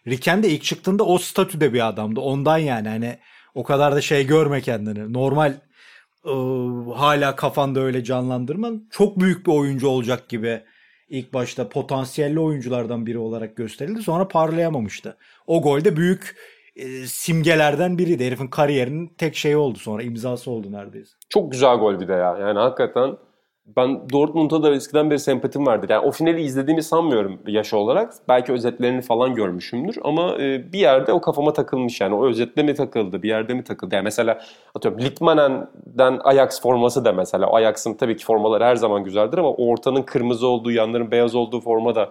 [0.06, 3.18] Riken de ilk çıktığında o statüde bir adamdı ondan yani hani
[3.54, 5.54] o kadar da şey görme kendini normal
[6.26, 10.60] ıı, hala kafanda öyle canlandırma çok büyük bir oyuncu olacak gibi
[11.08, 14.02] ilk başta potansiyelli oyunculardan biri olarak gösterildi.
[14.02, 15.16] Sonra parlayamamıştı.
[15.46, 16.36] O gol de büyük
[16.76, 18.26] e, simgelerden biriydi.
[18.26, 20.02] Herifin kariyerinin tek şeyi oldu sonra.
[20.02, 21.16] imzası oldu neredeyse.
[21.28, 22.38] Çok güzel gol bir de ya.
[22.38, 23.16] Yani hakikaten
[23.66, 25.88] ben Dortmund'a da eskiden beri sempatim vardır.
[25.90, 28.12] Yani o finali izlediğimi sanmıyorum yaş olarak.
[28.28, 29.96] Belki özetlerini falan görmüşümdür.
[30.04, 32.14] Ama e, bir yerde o kafama takılmış yani.
[32.14, 33.94] O özetle mi takıldı, bir yerde mi takıldı?
[33.94, 34.40] Yani mesela
[34.74, 37.52] atıyorum Litmanen'den Ajax forması da mesela.
[37.52, 41.94] Ajax'ın tabii ki formaları her zaman güzeldir ama ortanın kırmızı olduğu, yanların beyaz olduğu forma
[41.94, 42.10] da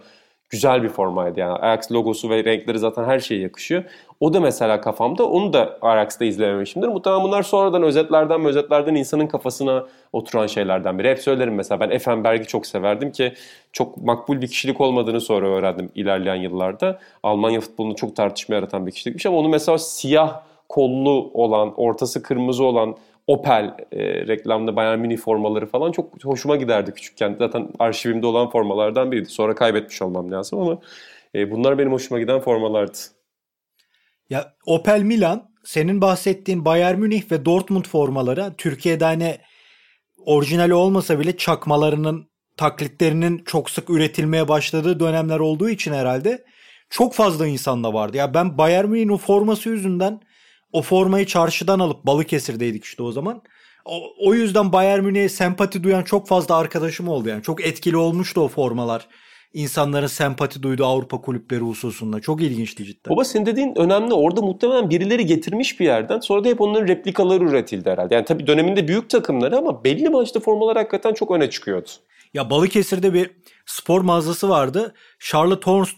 [0.53, 1.53] güzel bir formaydı yani.
[1.53, 3.83] Ajax logosu ve renkleri zaten her şeye yakışıyor.
[4.19, 5.29] O da mesela kafamda.
[5.29, 6.87] Onu da Ajax'ta izlememişimdir.
[6.87, 11.09] Muhtemelen bunlar sonradan özetlerden özetlerden insanın kafasına oturan şeylerden biri.
[11.09, 13.33] Hep söylerim mesela ben Effenberg'i çok severdim ki
[13.71, 16.99] çok makbul bir kişilik olmadığını sonra öğrendim ilerleyen yıllarda.
[17.23, 22.63] Almanya futbolunu çok tartışma yaratan bir kişilikmiş ama onu mesela siyah kollu olan, ortası kırmızı
[22.63, 22.95] olan
[23.27, 27.35] Opel e, reklamda Bayern Mini formaları falan çok hoşuma giderdi küçükken.
[27.39, 29.29] Zaten arşivimde olan formalardan biriydi.
[29.29, 30.79] Sonra kaybetmiş olmam lazım ama
[31.35, 32.97] e, bunlar benim hoşuma giden formalardı.
[34.29, 39.37] Ya Opel Milan senin bahsettiğin Bayern Münih ve Dortmund formaları Türkiye'de hani
[40.25, 46.43] orijinali olmasa bile çakmalarının taklitlerinin çok sık üretilmeye başladığı dönemler olduğu için herhalde
[46.89, 48.17] çok fazla insanda vardı.
[48.17, 50.21] Ya ben Bayern Münih'in forması yüzünden
[50.73, 53.41] o formayı çarşıdan alıp Balıkesir'deydik işte o zaman.
[53.85, 57.43] O, o yüzden Bayern Münih'e sempati duyan çok fazla arkadaşım oldu yani.
[57.43, 59.07] Çok etkili olmuştu o formalar.
[59.53, 62.19] İnsanların sempati duyduğu Avrupa kulüpleri hususunda.
[62.19, 63.15] Çok ilginçti cidden.
[63.15, 64.13] Baba senin dediğin önemli.
[64.13, 66.19] Orada muhtemelen birileri getirmiş bir yerden.
[66.19, 68.15] Sonra da hep onların replikaları üretildi herhalde.
[68.15, 71.89] Yani tabii döneminde büyük takımları ama belli maçta formalar hakikaten çok öne çıkıyordu.
[72.33, 73.31] Ya Balıkesir'de bir
[73.65, 74.93] spor mağazası vardı.
[75.19, 75.91] Charlotte Horns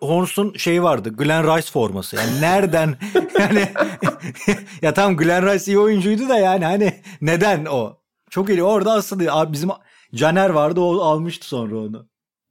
[0.00, 1.08] Horns'un şey vardı.
[1.08, 2.16] Glenn Rice forması.
[2.16, 2.96] Yani nereden
[3.38, 3.68] yani
[4.82, 7.96] ya tam Glenn Rice iyi oyuncuydu da yani hani neden o?
[8.30, 8.62] Çok iyi.
[8.62, 9.70] Orada aslında abi bizim
[10.14, 12.06] Caner vardı o almıştı sonra onu.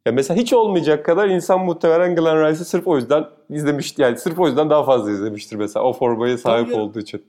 [0.05, 4.01] Ya mesela hiç olmayacak kadar insan muhtemelen Glenn Rice'i sırf o yüzden izlemişti.
[4.01, 7.25] Yani sırf o yüzden daha fazla izlemiştir mesela o formaya sahip Tabii olduğu için.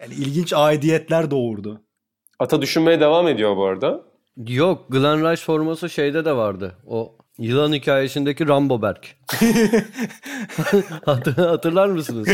[0.00, 1.80] Yani ilginç aidiyetler doğurdu.
[2.38, 4.00] Ata düşünmeye devam ediyor bu arada.
[4.46, 6.76] Yok Glenn Rice forması şeyde de vardı.
[6.86, 9.16] O yılan hikayesindeki Rambo Berk.
[11.04, 12.28] Hatır- Hatırlar mısınız?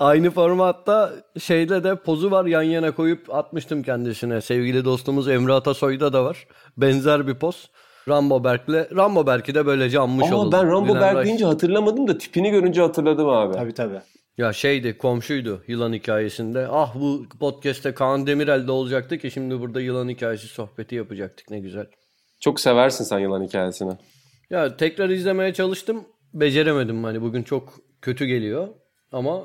[0.00, 4.40] Aynı formatta şeyde de pozu var yan yana koyup atmıştım kendisine.
[4.40, 6.46] Sevgili dostumuz Emre Atasoy'da da var.
[6.76, 7.70] Benzer bir poz.
[8.08, 8.96] Rambo Berk'le.
[8.96, 10.52] Rambo Berk'i de böylece anmış Ama oldum.
[10.52, 13.54] ben Rambo Berg Rice- deyince hatırlamadım da tipini görünce hatırladım abi.
[13.54, 14.00] Tabii tabii.
[14.38, 16.66] Ya şeydi komşuydu yılan hikayesinde.
[16.70, 21.60] Ah bu podcast'te Kaan Demirel de olacaktı ki şimdi burada yılan hikayesi sohbeti yapacaktık ne
[21.60, 21.86] güzel.
[22.42, 23.92] Çok seversin sen yılan hikayesini.
[24.50, 26.04] Ya tekrar izlemeye çalıştım.
[26.34, 28.68] Beceremedim hani bugün çok kötü geliyor.
[29.12, 29.42] Ama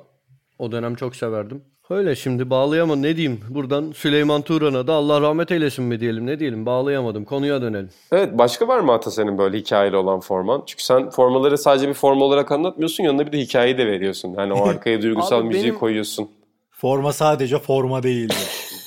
[0.60, 1.64] o dönem çok severdim.
[1.90, 3.40] Öyle şimdi bağlayamadım ne diyeyim.
[3.50, 6.66] Buradan Süleyman Turan'a da Allah rahmet eylesin mi diyelim ne diyelim.
[6.66, 7.90] Bağlayamadım konuya dönelim.
[8.12, 10.64] Evet başka var mı Ata senin böyle hikayeli olan forman?
[10.66, 14.34] Çünkü sen formaları sadece bir forma olarak anlatmıyorsun yanına bir de hikayeyi de veriyorsun.
[14.36, 16.30] Hani o arkaya duygusal Abi müziği benim- koyuyorsun.
[16.72, 18.34] Forma sadece forma değildi.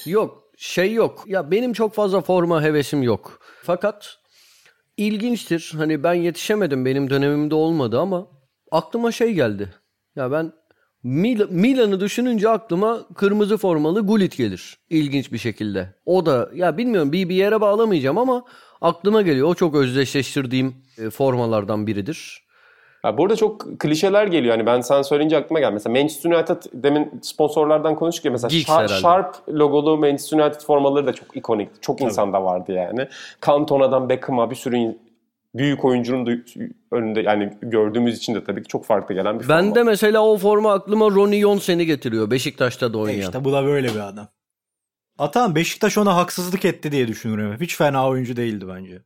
[0.06, 1.24] Yok şey yok.
[1.26, 3.40] Ya benim çok fazla forma hevesim yok.
[3.62, 4.18] Fakat
[4.96, 5.72] ilginçtir.
[5.76, 8.26] Hani ben yetişemedim benim dönemimde olmadı ama
[8.70, 9.74] aklıma şey geldi.
[10.16, 10.52] Ya ben
[11.04, 14.78] Mil- Milan'ı düşününce aklıma kırmızı formalı Gullit gelir.
[14.90, 15.94] İlginç bir şekilde.
[16.04, 18.44] O da ya bilmiyorum bir, bir yere bağlamayacağım ama
[18.80, 19.48] aklıma geliyor.
[19.48, 22.49] O çok özdeşleştirdiğim e, formalardan biridir.
[23.04, 24.56] Ya burada çok klişeler geliyor.
[24.56, 25.72] Hani ben sen söyleyince aklıma geldi.
[25.72, 28.30] Mesela Manchester United demin sponsorlardan konuştuk ya.
[28.30, 29.00] Mesela Geeks Sharp, herhalde.
[29.02, 31.82] Sharp logolu Manchester United formaları da çok ikonik.
[31.82, 33.08] Çok insanda vardı yani.
[33.46, 34.96] Cantona'dan Beckham'a bir sürü
[35.54, 36.30] büyük oyuncunun da
[36.92, 39.58] önünde yani gördüğümüz için de tabii ki çok farklı gelen bir forma.
[39.58, 42.30] Ben de mesela o forma aklıma Ronnie Jonsen'i getiriyor.
[42.30, 43.20] Beşiktaş'ta da E oynayan.
[43.20, 44.28] işte bu da böyle bir adam.
[45.18, 47.56] Atan Beşiktaş ona haksızlık etti diye düşünüyorum.
[47.60, 49.02] Hiç fena oyuncu değildi bence.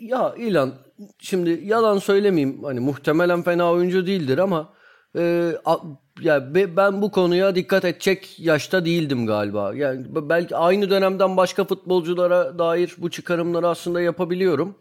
[0.00, 0.72] Ya İlan
[1.18, 4.72] şimdi yalan söylemeyeyim hani muhtemelen fena oyuncu değildir ama
[5.18, 5.78] e, a-
[6.20, 9.74] ya be- ben bu konuya dikkat edecek yaşta değildim galiba.
[9.74, 14.78] Yani belki aynı dönemden başka futbolculara dair bu çıkarımları aslında yapabiliyorum.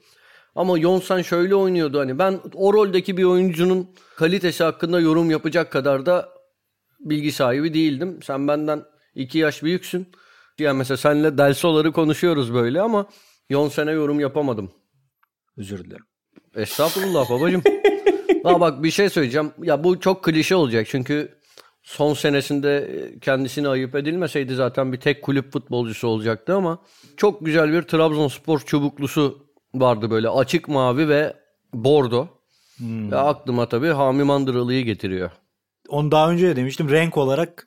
[0.55, 6.05] Ama Yonsan şöyle oynuyordu hani ben o roldeki bir oyuncunun kalitesi hakkında yorum yapacak kadar
[6.05, 6.29] da
[6.99, 8.19] bilgi sahibi değildim.
[8.23, 8.83] Sen benden
[9.15, 10.07] iki yaş büyüksün.
[10.59, 13.05] Yani mesela senle Del Solar'ı konuşuyoruz böyle ama
[13.49, 14.71] Yonsen'e yorum yapamadım.
[15.57, 16.05] Özür dilerim.
[16.55, 17.63] Estağfurullah babacığım.
[18.43, 19.51] Aa bak bir şey söyleyeceğim.
[19.63, 21.37] Ya bu çok klişe olacak çünkü
[21.83, 22.89] son senesinde
[23.21, 26.81] kendisini ayıp edilmeseydi zaten bir tek kulüp futbolcusu olacaktı ama
[27.17, 31.33] çok güzel bir Trabzonspor çubuklusu vardı böyle açık mavi ve
[31.73, 32.27] bordo.
[32.81, 35.31] Ve aklıma tabii Hami Mandıralı'yı getiriyor.
[35.89, 36.89] Onu daha önce de demiştim.
[36.89, 37.65] Renk olarak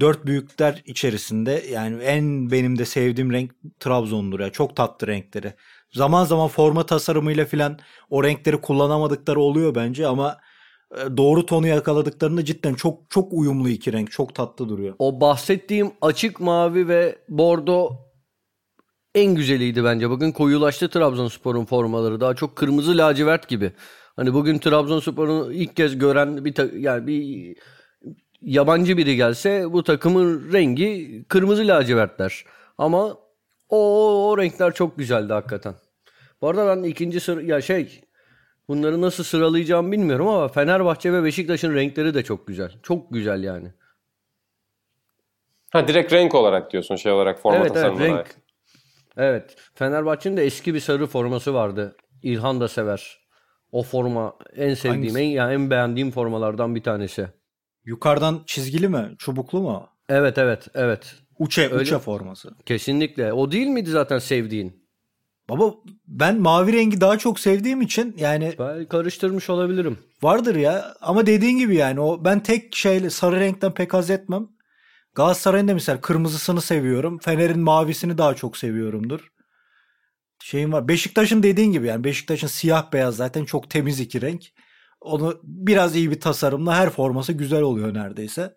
[0.00, 4.50] dört büyükler içerisinde yani en benim de sevdiğim renk Trabzon'dur ya.
[4.50, 5.54] Çok tatlı renkleri.
[5.94, 7.78] Zaman zaman forma tasarımıyla filan
[8.10, 10.38] o renkleri kullanamadıkları oluyor bence ama
[10.96, 14.10] e, doğru tonu yakaladıklarında cidden çok çok uyumlu iki renk.
[14.10, 14.94] Çok tatlı duruyor.
[14.98, 17.90] O bahsettiğim açık mavi ve bordo
[19.14, 20.10] en güzeliydi bence.
[20.10, 22.20] Bugün koyulaştı Trabzonspor'un formaları.
[22.20, 23.72] Daha çok kırmızı lacivert gibi.
[24.16, 27.56] Hani bugün Trabzonspor'u ilk kez gören bir yani bir
[28.42, 32.44] yabancı biri gelse bu takımın rengi kırmızı lacivertler.
[32.78, 33.16] Ama
[33.68, 33.78] O,
[34.30, 35.74] o renkler çok güzeldi hakikaten.
[36.40, 38.00] Bu arada ben ikinci sıra ya şey
[38.68, 42.72] bunları nasıl sıralayacağımı bilmiyorum ama Fenerbahçe ve Beşiktaş'ın renkleri de çok güzel.
[42.82, 43.72] Çok güzel yani.
[45.70, 48.10] Ha direkt renk olarak diyorsun şey olarak forma evet evet renk.
[48.12, 48.36] olarak.
[49.16, 49.56] Evet.
[49.74, 51.96] Fenerbahçe'nin de eski bir sarı forması vardı.
[52.22, 53.18] İlhan da sever.
[53.72, 55.20] O forma en sevdiğim, Hangisi?
[55.20, 57.28] en, yani en beğendiğim formalardan bir tanesi.
[57.84, 59.14] Yukarıdan çizgili mi?
[59.18, 59.88] Çubuklu mu?
[60.08, 61.14] Evet evet evet.
[61.38, 62.50] Uçe, Öyle- uçe forması.
[62.66, 63.32] Kesinlikle.
[63.32, 64.83] O değil miydi zaten sevdiğin?
[65.48, 65.74] Baba
[66.06, 69.98] ben mavi rengi daha çok sevdiğim için yani Ben karıştırmış olabilirim.
[70.22, 74.48] vardır ya ama dediğin gibi yani o ben tek şeyle sarı renkten pek haz etmem.
[75.14, 77.18] Galatasaray'ın da mesela kırmızısını seviyorum.
[77.18, 79.32] Fener'in mavisini daha çok seviyorumdur.
[80.42, 80.88] Şeyim var.
[80.88, 84.44] Beşiktaş'ın dediğin gibi yani Beşiktaş'ın siyah beyaz zaten çok temiz iki renk.
[85.00, 88.54] Onu biraz iyi bir tasarımla her forması güzel oluyor neredeyse.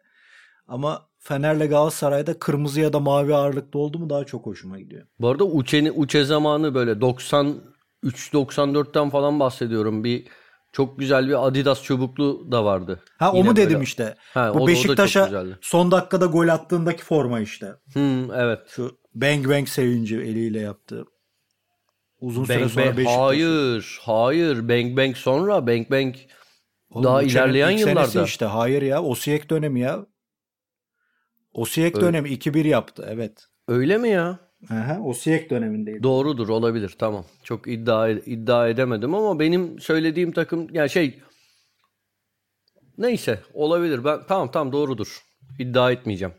[0.68, 5.06] Ama Fener'le Galatasaray'da kırmızı ya da mavi ağırlıklı oldu mu daha çok hoşuma gidiyor.
[5.20, 10.04] Bu arada Uçe'ni, Uçe zamanı böyle 93-94'ten falan bahsediyorum.
[10.04, 10.28] Bir
[10.72, 13.00] çok güzel bir Adidas çubuklu da vardı.
[13.20, 14.16] Ha o Yine mu dedim böyle- işte.
[14.34, 17.74] Ha, o da- o Bu da Beşiktaş'a son dakikada gol attığındaki forma işte.
[17.94, 18.60] Hmm, evet.
[18.68, 21.06] Şu bang bang sevinci eliyle yaptı.
[22.22, 23.18] Uzun süre Bang sonra Bang, Beşiktaş.
[23.20, 24.70] hayır, hayır.
[24.70, 26.16] Bang Bang sonra Bang Bang
[26.90, 28.24] Oğlum, daha ilerleyen yıllarda.
[28.24, 30.06] işte hayır ya Osijek dönemi ya.
[31.58, 32.06] Osijek Öyle.
[32.08, 33.48] dönemi 2-1 yaptı evet.
[33.68, 34.40] Öyle mi ya?
[34.72, 36.04] Aha, Osijek dönemindeydi.
[36.04, 37.26] Doğrudur olabilir tamam.
[37.44, 41.20] Çok iddia iddia edemedim ama benim söylediğim takım yani şey
[42.98, 44.04] neyse olabilir.
[44.06, 45.22] Ben tamam tamam doğrudur.
[45.60, 46.34] İddia etmeyeceğim.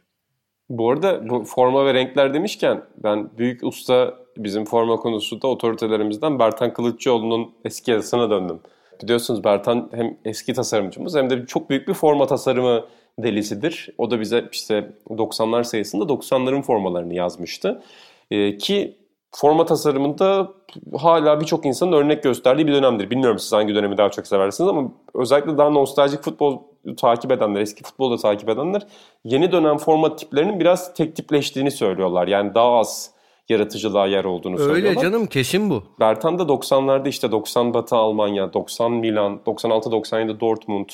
[0.68, 6.72] Bu arada bu forma ve renkler demişken ben büyük usta bizim forma konusunda otoritelerimizden Bertan
[6.72, 8.60] Kılıççıoğlu'nun eski yazısına döndüm.
[9.02, 12.84] Biliyorsunuz Bertan hem eski tasarımcımız hem de çok büyük bir forma tasarımı
[13.18, 13.88] delisidir.
[13.98, 17.82] O da bize işte 90'lar sayısında 90'ların formalarını yazmıştı.
[18.30, 18.96] Ee, ki
[19.32, 20.52] forma tasarımında
[20.98, 23.10] hala birçok insanın örnek gösterdiği bir dönemdir.
[23.10, 26.58] Bilmiyorum siz hangi dönemi daha çok seversiniz ama özellikle daha nostaljik futbol
[26.96, 28.86] takip edenler, eski futbolu da takip edenler
[29.24, 32.28] yeni dönem forma tiplerinin biraz tek tipleştiğini söylüyorlar.
[32.28, 33.10] Yani daha az
[33.48, 35.02] yaratıcılığa yer olduğunu Öyle söylüyorlar.
[35.02, 35.82] canım kesin bu.
[36.00, 40.88] Bertan da 90'larda işte 90 Batı Almanya, 90 Milan, 96-97 Dortmund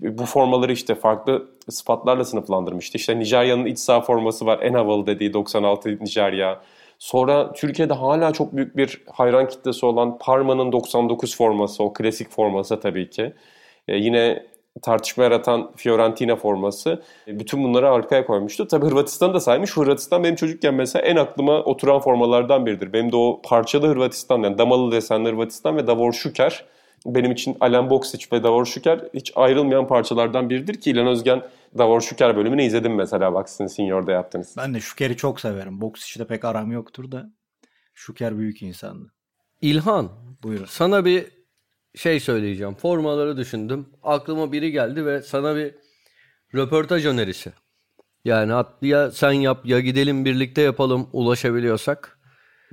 [0.00, 2.98] bu formaları işte farklı sıfatlarla sınıflandırmıştı.
[2.98, 4.58] İşte Nijerya'nın iç saha forması var.
[4.62, 6.60] En havalı dediği 96 Nijerya.
[6.98, 12.80] Sonra Türkiye'de hala çok büyük bir hayran kitlesi olan Parma'nın 99 forması, o klasik forması
[12.80, 13.32] tabii ki.
[13.88, 14.46] Ee, yine
[14.82, 17.02] tartışma yaratan Fiorentina forması.
[17.28, 18.68] E, Bütün bunları arkaya koymuştu.
[18.68, 19.76] Tabii Hırvatistan'ı da saymış.
[19.76, 22.92] Hırvatistan benim çocukken mesela en aklıma oturan formalardan biridir.
[22.92, 26.64] Benim de o parçalı Hırvatistan yani damalı desenli Hırvatistan ve Davor Şuker
[27.14, 31.42] benim için Alen Boksic ve Davor Şuker hiç ayrılmayan parçalardan biridir ki İlhan Özgen
[31.78, 34.54] Davor Şuker bölümünü izledim mesela bak sizin Senior'da yaptınız.
[34.58, 35.80] Ben de Şuker'i çok severim.
[35.80, 37.30] Boks işte pek aram yoktur da.
[37.94, 39.12] Şuker büyük insandı.
[39.60, 40.10] İlhan
[40.42, 40.64] Buyurun.
[40.64, 41.26] sana bir
[41.94, 42.74] şey söyleyeceğim.
[42.74, 43.86] Formaları düşündüm.
[44.02, 45.74] Aklıma biri geldi ve sana bir
[46.54, 47.52] röportaj önerisi.
[48.24, 52.18] Yani at ya sen yap ya gidelim birlikte yapalım ulaşabiliyorsak.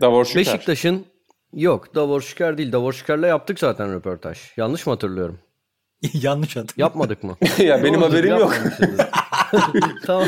[0.02, 0.40] Davor Şuker.
[0.40, 1.06] Beşiktaş'ın
[1.54, 2.72] yok Davor Şüker değil.
[2.72, 4.40] Davor Şüker'le yaptık zaten röportaj.
[4.58, 5.40] Yanlış mı hatırlıyorum?
[6.14, 6.76] Yanlış adım.
[6.78, 7.38] Yapmadık mı?
[7.58, 8.56] ya benim Doğrudur, haberim yok.
[10.06, 10.28] tamam.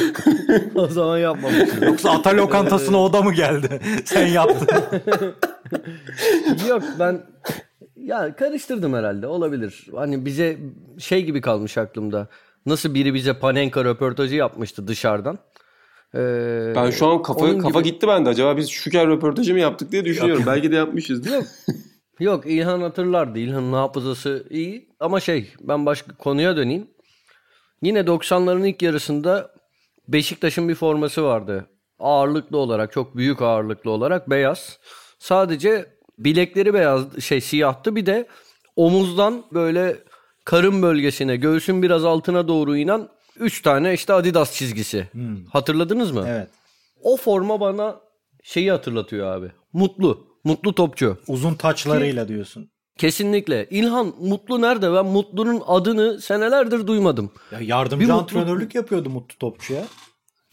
[0.75, 1.81] o zaman yapmamışız.
[1.81, 3.79] Yoksa ata lokantasına o da mı geldi?
[4.05, 4.67] Sen yaptın.
[6.69, 7.21] Yok ben
[7.95, 9.87] ya karıştırdım herhalde olabilir.
[9.95, 10.57] Hani bize
[10.99, 12.27] şey gibi kalmış aklımda.
[12.65, 15.39] Nasıl biri bize Panenka röportajı yapmıştı dışarıdan.
[16.15, 18.29] Ee, Ben şu an kafa kafa gibi- gitti bende.
[18.29, 20.43] Acaba biz Şuker röportajı mı yaptık diye düşünüyorum.
[20.47, 21.45] Belki de yapmışız değil mi?
[22.19, 23.39] Yok İlhan hatırlardı.
[23.39, 24.89] İlhan'ın hafızası iyi.
[24.99, 26.87] Ama şey ben başka konuya döneyim.
[27.81, 29.51] Yine 90'ların ilk yarısında
[30.07, 31.65] Beşiktaş'ın bir forması vardı.
[31.99, 34.79] Ağırlıklı olarak çok büyük ağırlıklı olarak beyaz.
[35.19, 35.85] Sadece
[36.17, 37.95] bilekleri beyaz şey siyahtı.
[37.95, 38.27] Bir de
[38.75, 39.97] omuzdan böyle
[40.45, 43.07] karın bölgesine göğsün biraz altına doğru inen
[43.39, 45.07] 3 tane işte Adidas çizgisi.
[45.51, 46.25] Hatırladınız mı?
[46.27, 46.47] evet.
[47.03, 47.95] O forma bana
[48.43, 49.51] şeyi hatırlatıyor abi.
[49.73, 50.27] Mutlu.
[50.43, 51.17] Mutlu topçu.
[51.27, 52.69] Uzun taçlarıyla diyorsun.
[52.97, 53.67] Kesinlikle.
[53.69, 54.93] İlhan Mutlu nerede?
[54.93, 57.31] Ben Mutlu'nun adını senelerdir duymadım.
[57.51, 59.83] Ya yardımcı Bir mutlu- antrenörlük yapıyordu Mutlu Topçu'ya.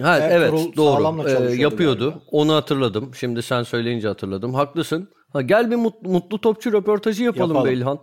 [0.03, 1.29] Ha Ertuğrul evet doğru.
[1.29, 2.05] Ee, yapıyordu.
[2.11, 2.23] galiba.
[2.31, 3.14] Onu hatırladım.
[3.14, 4.55] Şimdi sen söyleyince hatırladım.
[4.55, 5.09] Haklısın.
[5.33, 7.71] Ha, gel bir mutlu, mutlu topçu röportajı yapalım, Yapalım.
[7.71, 7.99] be İlhan.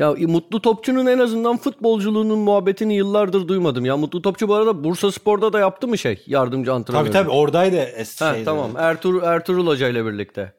[0.00, 3.84] Ya e, Mutlu Topçu'nun en azından futbolculuğunun muhabbetini yıllardır duymadım.
[3.84, 6.22] Ya Mutlu Topçu bu arada Bursa Spor'da da yaptı mı şey?
[6.26, 7.00] Yardımcı antrenör.
[7.00, 7.76] Tabii tabii oradaydı.
[7.76, 8.44] Es Ha, şeyde.
[8.44, 8.70] tamam.
[8.78, 10.52] Ertuğrul, Ertuğrul Hoca ile birlikte.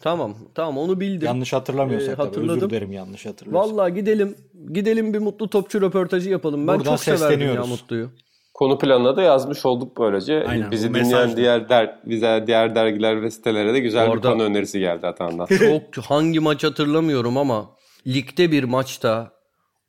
[0.00, 0.34] Tamam.
[0.54, 1.26] Tamam onu bildim.
[1.26, 2.26] Yanlış hatırlamıyorsak Ee, tabii.
[2.26, 2.56] hatırladım.
[2.56, 3.76] Özür dilerim yanlış hatırlıyorsam.
[3.76, 4.36] Vallahi gidelim
[4.72, 6.68] gidelim bir mutlu topçu röportajı yapalım.
[6.68, 7.64] Ben Buradan çok severdim ya.
[7.64, 8.10] Mutlu'yu.
[8.54, 10.44] Konu planına da yazmış olduk böylece.
[10.48, 14.32] Aynen, Bizi bu dinleyen diğer der, bize diğer dergiler ve sitelere de güzel Orada- bir
[14.32, 15.46] konu önerisi geldi Atan'dan.
[15.92, 19.32] Çok hangi maç hatırlamıyorum ama ligde bir maçta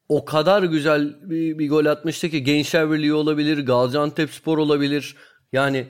[0.10, 5.16] o kadar güzel bir, bir gol atmıştı ki Gençler Birliği olabilir, Gaziantep Spor olabilir.
[5.54, 5.88] Yani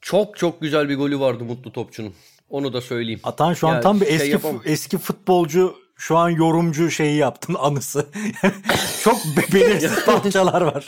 [0.00, 2.14] çok çok güzel bir golü vardı Mutlu Topçu'nun.
[2.50, 3.20] Onu da söyleyeyim.
[3.24, 4.62] Atan şu an Yani tam bir şey eski yapamam.
[4.64, 8.06] eski futbolcu şu an yorumcu şeyi yaptın anısı.
[9.02, 10.86] Çok be- belirsiz parçalar var.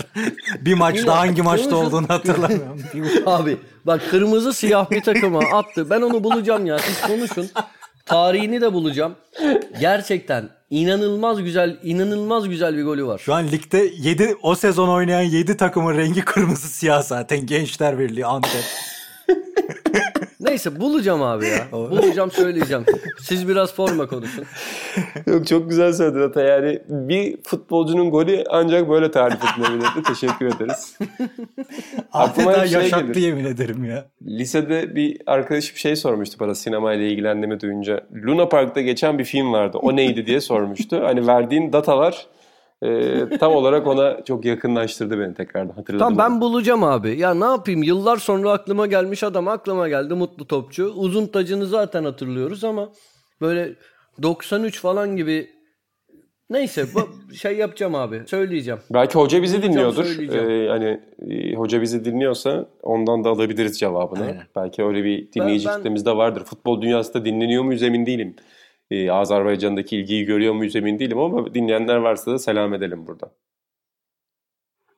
[0.61, 2.83] bir maçta hangi maçta olduğunu hatırlamıyorum.
[3.27, 5.91] Abi bak kırmızı siyah bir takıma attı.
[5.91, 6.79] Ben onu bulacağım ya.
[6.79, 7.51] Siz konuşun.
[8.11, 9.17] Tarihini de bulacağım.
[9.81, 13.19] Gerçekten inanılmaz güzel, inanılmaz güzel bir golü var.
[13.19, 17.47] Şu an ligde 7 o sezon oynayan 7 takımın rengi kırmızı siyah zaten.
[17.47, 18.65] Gençler Birliği, Antep.
[20.41, 21.67] Neyse bulacağım abi ya.
[21.73, 22.85] Bulacağım söyleyeceğim.
[23.21, 24.45] Siz biraz forma konuşun.
[25.27, 26.43] Yok çok güzel söyledin Ata.
[26.43, 30.03] Yani bir futbolcunun golü ancak böyle tarif edilebilirdi.
[30.07, 30.99] Teşekkür ederiz.
[32.13, 33.27] Aklıma Adeta şey yaşattı gelir.
[33.27, 34.05] yemin ederim ya.
[34.27, 38.01] Lisede bir arkadaşım şey sormuştu bana sinemayla ilgilendiğimi duyunca.
[38.27, 39.79] Luna Park'ta geçen bir film vardı.
[39.79, 41.01] O neydi diye sormuştu.
[41.05, 42.27] Hani verdiğin datalar
[42.83, 45.75] e, tam olarak ona çok yakınlaştırdı beni tekrardan.
[45.75, 46.07] Hatırladım.
[46.09, 46.41] Tamam ben onu.
[46.41, 47.19] bulacağım abi.
[47.19, 47.83] Ya ne yapayım?
[47.83, 50.15] Yıllar sonra aklıma gelmiş adam aklıma geldi.
[50.15, 50.93] Mutlu topçu.
[50.97, 52.89] Uzun tacını zaten hatırlıyoruz ama
[53.41, 53.75] böyle
[54.23, 55.61] 93 falan gibi
[56.51, 58.23] Neyse bu şey yapacağım abi.
[58.27, 58.81] Söyleyeceğim.
[58.91, 60.35] Belki hoca bizi dinliyordur.
[60.35, 64.25] Ee, hani e, hoca bizi dinliyorsa ondan da alabiliriz cevabını.
[64.25, 64.43] Aynen.
[64.57, 66.45] Belki öyle bir dinleyici Ben- ben- kitlemiz de vardır.
[66.45, 68.37] Futbol dünyasında dinleniyor muyuz emin değilim.
[68.91, 73.33] Ee, Azerbaycan'daki ilgiyi görüyor muyuz emin değilim ama dinleyenler varsa da selam edelim burada.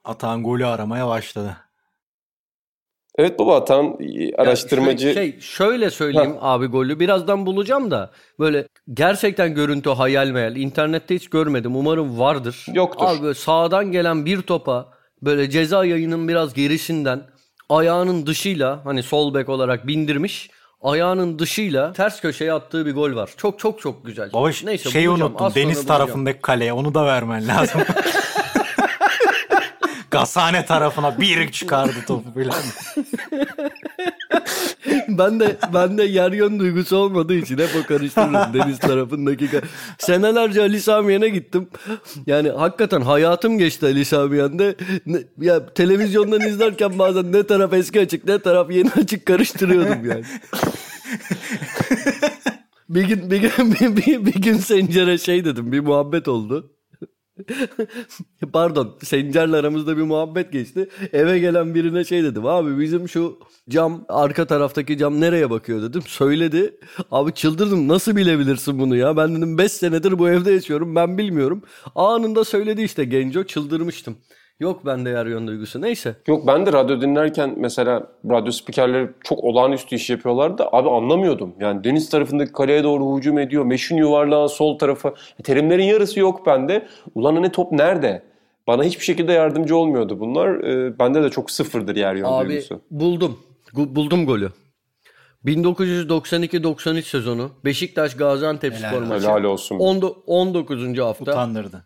[0.05, 1.57] Atan golü aramaya başladı.
[3.18, 5.09] Evet baba Atan e, araştırmacı.
[5.09, 7.00] Ya Şey, şöyle söyleyeyim abi golü.
[7.00, 10.57] Birazdan bulacağım da böyle gerçekten görüntü hayal meyal.
[10.57, 11.76] İnternette hiç görmedim.
[11.76, 12.66] Umarım vardır.
[12.74, 13.07] Yoktur.
[13.07, 17.22] Abi böyle sağdan gelen bir topa böyle ceza yayının biraz gerisinden
[17.68, 20.50] ayağının dışıyla hani sol bek olarak bindirmiş.
[20.82, 23.30] Ayağının dışıyla ters köşeye attığı bir gol var.
[23.36, 24.32] Çok çok çok güzel.
[24.32, 25.14] Baba Neyse, bulacağım.
[25.14, 25.54] unuttum.
[25.54, 27.80] Deniz tarafındaki kaleye onu da vermen lazım.
[30.10, 32.62] Gazhane tarafına bir çıkardı topu falan.
[35.22, 39.48] ben de ben de yer yön duygusu olmadığı için hep o karıştırırım deniz tarafındaki.
[39.98, 41.68] Senelerce Ali Samiyen'e gittim.
[42.26, 44.74] Yani hakikaten hayatım geçti Ali Samiyen'de.
[45.06, 50.24] Ne- Ya televizyondan izlerken bazen ne taraf eski açık ne taraf yeni açık karıştırıyordum yani.
[52.88, 56.71] bir gün bir gün bir, bir, bir gün Sencer'e şey dedim bir muhabbet oldu.
[58.52, 60.88] Pardon Sencer'le aramızda bir muhabbet geçti.
[61.12, 62.46] Eve gelen birine şey dedim.
[62.46, 66.02] Abi bizim şu cam arka taraftaki cam nereye bakıyor dedim.
[66.07, 66.78] Söyledi.
[67.11, 69.16] Abi çıldırdım nasıl bilebilirsin bunu ya.
[69.16, 71.62] Ben dedim 5 senedir bu evde yaşıyorum ben bilmiyorum.
[71.94, 74.16] Anında söyledi işte Genco çıldırmıştım.
[74.60, 76.16] Yok bende yer yön duygusu neyse.
[76.26, 80.58] Yok ben de radyo dinlerken mesela radyo spikerleri çok olağanüstü iş yapıyorlardı.
[80.58, 81.54] da Abi anlamıyordum.
[81.60, 83.64] Yani deniz tarafındaki kaleye doğru hücum ediyor.
[83.64, 85.14] Meşin yuvarlağı sol tarafa.
[85.44, 86.86] Terimlerin yarısı yok bende.
[87.14, 88.22] Ulan hani top nerede?
[88.66, 90.48] Bana hiçbir şekilde yardımcı olmuyordu bunlar.
[90.64, 92.80] Ee, bende de çok sıfırdır yer yön Abi duygusu.
[92.90, 93.38] buldum.
[93.74, 94.50] Gu- buldum golü.
[95.44, 99.26] 1992-93 sezonu Beşiktaş Gaziantep Helal spor maçı.
[99.26, 99.78] Helal olsun.
[99.78, 100.98] Ondo- 19.
[100.98, 101.22] hafta.
[101.32, 101.84] Utandırdı.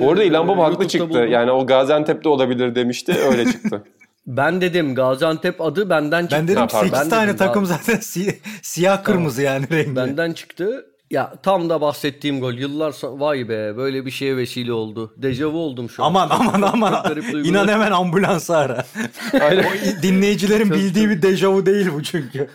[0.00, 1.08] Bu arada İlhan Baba Ee, haklı çıktı.
[1.10, 1.30] buldum.
[1.30, 3.14] Yani o Gaziantep'te olabilir demişti.
[3.30, 3.82] Öyle çıktı.
[4.26, 6.36] Ben dedim Gaziantep adı benden çıktı.
[6.38, 6.86] Ben dedim Ha, pardon.
[6.88, 9.96] 8 Ben tane dedim, takım zaten si- siyah kırmızı yani rengi.
[9.96, 10.86] Benden çıktı.
[11.10, 12.52] Ya tam da bahsettiğim gol.
[12.52, 15.14] Yıllar sonra vay be böyle bir şeye vesile oldu.
[15.16, 16.06] Dejavu oldum şu an.
[16.06, 17.02] Aman aman aman.
[17.04, 17.44] çok duygular.
[17.44, 18.84] İnan hemen ambulansı ara.
[19.40, 19.64] Aynen.
[19.64, 22.48] O dinleyicilerin bildiği bir dejavu değil bu çünkü.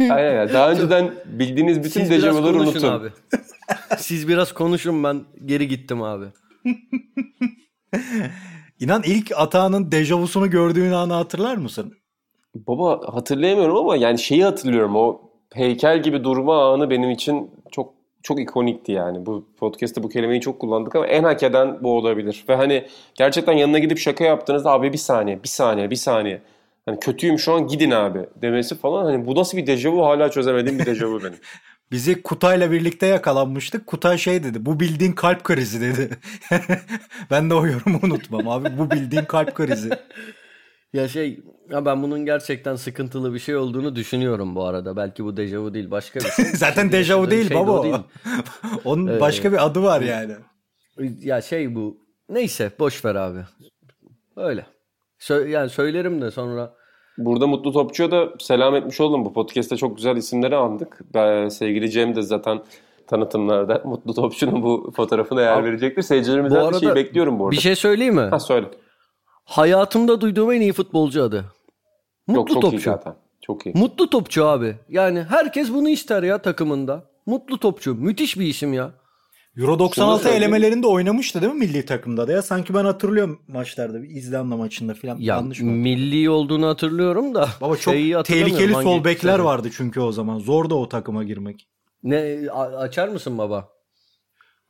[0.00, 0.34] Aynen.
[0.34, 0.52] yani.
[0.52, 2.88] Daha önceden bildiğiniz bütün Siz biraz dejavuları konuşun unutun.
[2.92, 3.08] abi.
[3.98, 6.24] Siz biraz konuşun ben geri gittim abi.
[8.80, 11.94] İnan ilk Atağan'ın dejavusunu gördüğün anı hatırlar mısın?
[12.54, 14.96] Baba hatırlayamıyorum ama yani şeyi hatırlıyorum.
[14.96, 15.20] O
[15.54, 19.26] heykel gibi durma anı benim için çok çok ikonikti yani.
[19.26, 22.44] Bu podcast'te bu kelimeyi çok kullandık ama en hak eden bu olabilir.
[22.48, 26.42] Ve hani gerçekten yanına gidip şaka yaptığınızda abi bir saniye, bir saniye, bir saniye.
[26.86, 29.04] Hani kötüyüm şu an gidin abi demesi falan.
[29.04, 31.38] Hani bu nasıl bir dejavu hala çözemediğim bir dejavu benim.
[31.92, 33.86] Bizi Kutay'la birlikte yakalanmıştık.
[33.86, 34.66] Kutay şey dedi.
[34.66, 36.18] Bu bildiğin kalp krizi dedi.
[37.30, 38.78] ben de o yorumu unutmam abi.
[38.78, 39.90] Bu bildiğin kalp krizi.
[40.92, 44.96] Ya şey ya ben bunun gerçekten sıkıntılı bir şey olduğunu düşünüyorum bu arada.
[44.96, 46.44] Belki bu dejavu değil başka bir şey.
[46.54, 47.96] Zaten dejavu değil şey baba o değil.
[48.84, 50.32] Onun başka bir adı var yani.
[51.20, 51.98] Ya şey bu.
[52.28, 53.38] Neyse boş ver abi.
[54.36, 54.66] Öyle.
[55.20, 56.74] Sö- yani söylerim de sonra
[57.18, 59.24] Burada Mutlu Topçu'ya da selam etmiş oldum.
[59.24, 61.00] Bu podcast'te çok güzel isimleri andık.
[61.14, 62.62] Ben, sevgili Cem de zaten
[63.06, 66.02] tanıtımlarda Mutlu Topçu'nun bu fotoğrafına yer verecektir.
[66.02, 67.52] Seyircilerimizden bu şeyi arada bekliyorum bu arada.
[67.52, 68.20] bir şey söyleyeyim mi?
[68.20, 68.66] Ha söyle.
[69.44, 71.44] hayatımda duyduğum en iyi futbolcu adı.
[72.26, 72.90] Mutlu çok, çok iyi topçu.
[72.90, 73.14] zaten.
[73.40, 73.74] Çok iyi.
[73.74, 74.76] Mutlu topçu abi.
[74.88, 77.04] Yani herkes bunu ister ya takımında.
[77.26, 77.94] Mutlu topçu.
[77.94, 78.90] Müthiş bir isim ya.
[79.56, 80.42] Euro 96 söyleyeyim.
[80.44, 82.42] elemelerinde oynamıştı değil mi milli takımda da ya?
[82.42, 84.02] Sanki ben hatırlıyorum maçlarda.
[84.02, 85.16] Bir İzlanda maçında falan.
[85.16, 85.70] Ya Yanlış mı?
[85.70, 87.48] milli olduğunu hatırlıyorum da.
[87.60, 87.94] Baba çok
[88.24, 90.38] tehlikeli sol bekler vardı çünkü o zaman.
[90.38, 91.68] Zor da o takıma girmek.
[92.02, 93.68] Ne açar mısın baba?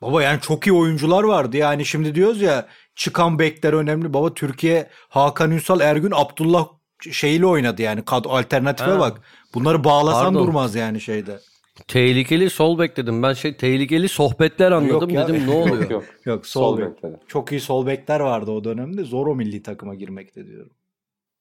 [0.02, 1.56] Baba yani çok iyi oyuncular vardı.
[1.56, 4.14] Yani şimdi diyoruz ya çıkan bekler önemli.
[4.14, 6.68] Baba Türkiye Hakan Ünsal, Ergün, Abdullah
[7.10, 8.04] şeyle oynadı yani.
[8.04, 9.00] Kad alternatife Ha.
[9.00, 9.20] bak.
[9.54, 10.46] Bunları bağlasan Pardon.
[10.46, 11.38] durmaz yani şeyde.
[11.88, 13.22] Tehlikeli sol bek dedim.
[13.22, 15.28] Ben şey tehlikeli sohbetler anladım Yok ya.
[15.28, 15.80] dedim ne oluyor?
[15.82, 16.04] Yok yok.
[16.24, 16.86] Yok sol, Sol bek.
[16.96, 17.16] bekledi.
[17.28, 19.04] Çok iyi sol bekler vardı o dönemde.
[19.04, 20.72] Zor o milli takıma girmekte diyorum.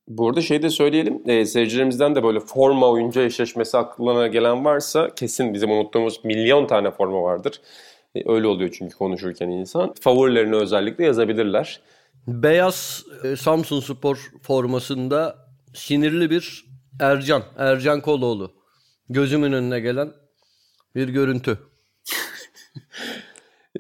[0.08, 1.22] Bu arada şey de söyleyelim.
[1.26, 6.92] E, seyircilerimizden de böyle forma oyuncu eşleşmesi aklına gelen varsa kesin bizim unuttuğumuz milyon tane
[6.92, 7.62] forma vardır.
[8.16, 9.94] E, öyle oluyor çünkü konuşurken insan.
[10.02, 11.82] Favorilerini özellikle yazabilirler.
[12.28, 15.36] Beyaz e, Samsun Spor formasında
[15.74, 16.66] sinirli bir
[17.02, 18.52] Ercan, Ercan Koloğlu.
[19.10, 20.12] Gözümün önüne gelen
[20.96, 21.60] bir görüntü.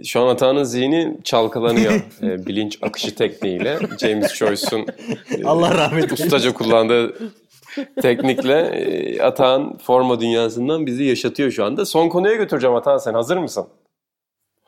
[0.05, 1.93] Şu an Atağan'ın zihni çalkalanıyor.
[2.21, 3.79] e, bilinç akışı tekniğiyle.
[3.99, 4.85] James Joyce'un
[5.37, 6.25] e, Allah rahmet eylesin.
[6.25, 7.31] ustaca kullandığı
[8.01, 11.85] teknikle e, Atağan forma dünyasından bizi yaşatıyor şu anda.
[11.85, 13.67] Son konuya götüreceğim Atağan sen hazır mısın?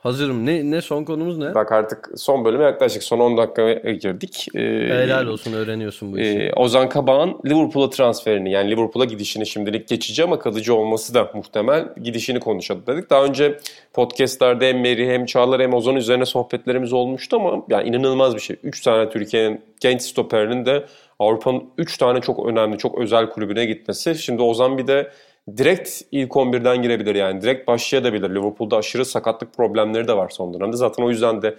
[0.04, 0.46] Hazırım.
[0.46, 1.56] Ne ne son konumuz ne?
[1.56, 3.04] Bak artık son bölüme yaklaşık.
[3.04, 4.48] Son 10 dakikaya girdik.
[4.56, 6.40] E, Helal olsun öğreniyorsun bu işi.
[6.40, 11.86] Ee, Ozan Kabak'ın Liverpool'a transferini yani Liverpool'a gidişini şimdilik geçici ama kalıcı olması da muhtemel
[12.04, 13.10] gidişini konuşalım dedik.
[13.10, 13.60] Daha önce
[13.94, 18.56] podcastlerde hem Meri hem Çağlar hem Ozan üzerine sohbetlerimiz olmuştu ama yani inanılmaz bir şey.
[18.64, 20.86] 3 tane Türkiye'nin genç stoperinin de
[21.20, 24.16] Avrupa'nın 3 tane çok önemli, çok özel kulübüne gitmesi.
[24.16, 25.12] Şimdi Ozan bir de
[25.58, 27.42] direkt ilk 11'den girebilir yani.
[27.42, 28.30] Direkt başlayabilir.
[28.30, 30.78] Liverpool'da aşırı sakatlık problemleri de var son dönemde.
[30.78, 31.58] Zaten o yüzden de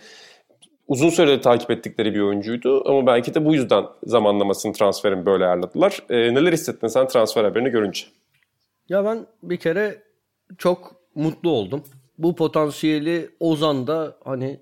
[0.88, 6.02] uzun süredir takip ettikleri bir oyuncuydu ama belki de bu yüzden zamanlamasını transferin böyle ayarladılar.
[6.10, 8.06] Ee, neler hissettin sen transfer haberini görünce?
[8.88, 10.02] Ya ben bir kere
[10.58, 11.84] çok mutlu oldum.
[12.18, 14.60] Bu potansiyeli Ozan'da hani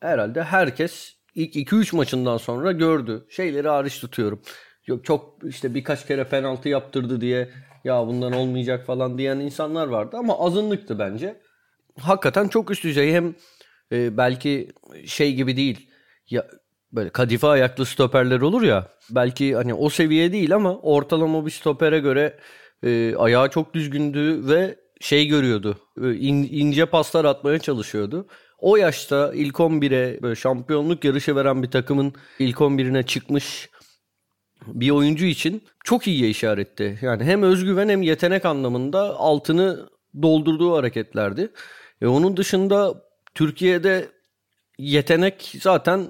[0.00, 3.26] herhalde herkes ilk 2-3 maçından sonra gördü.
[3.28, 4.42] Şeyleri hariç tutuyorum.
[4.86, 7.48] Yok çok işte birkaç kere penaltı yaptırdı diye
[7.84, 11.40] ya bundan olmayacak falan diyen insanlar vardı ama azınlıktı bence.
[12.00, 13.34] Hakikaten çok üst düzey hem
[13.92, 14.68] e, belki
[15.06, 15.88] şey gibi değil.
[16.30, 16.46] Ya
[16.92, 18.88] böyle kadife ayaklı stoperler olur ya.
[19.10, 22.38] Belki hani o seviye değil ama ortalama bir stopere göre
[22.84, 25.78] e, ayağı çok düzgündü ve şey görüyordu.
[26.02, 28.26] e, in- ince paslar atmaya çalışıyordu.
[28.58, 33.70] O yaşta ilk 11'e böyle şampiyonluk yarışı veren bir takımın ilk 11'ine çıkmış
[34.66, 36.98] bir oyuncu için çok iyiye işaretti.
[37.02, 39.88] Yani hem özgüven hem yetenek anlamında altını
[40.22, 41.52] doldurduğu hareketlerdi.
[42.00, 43.04] E onun dışında
[43.34, 44.08] Türkiye'de
[44.78, 46.06] yetenek zaten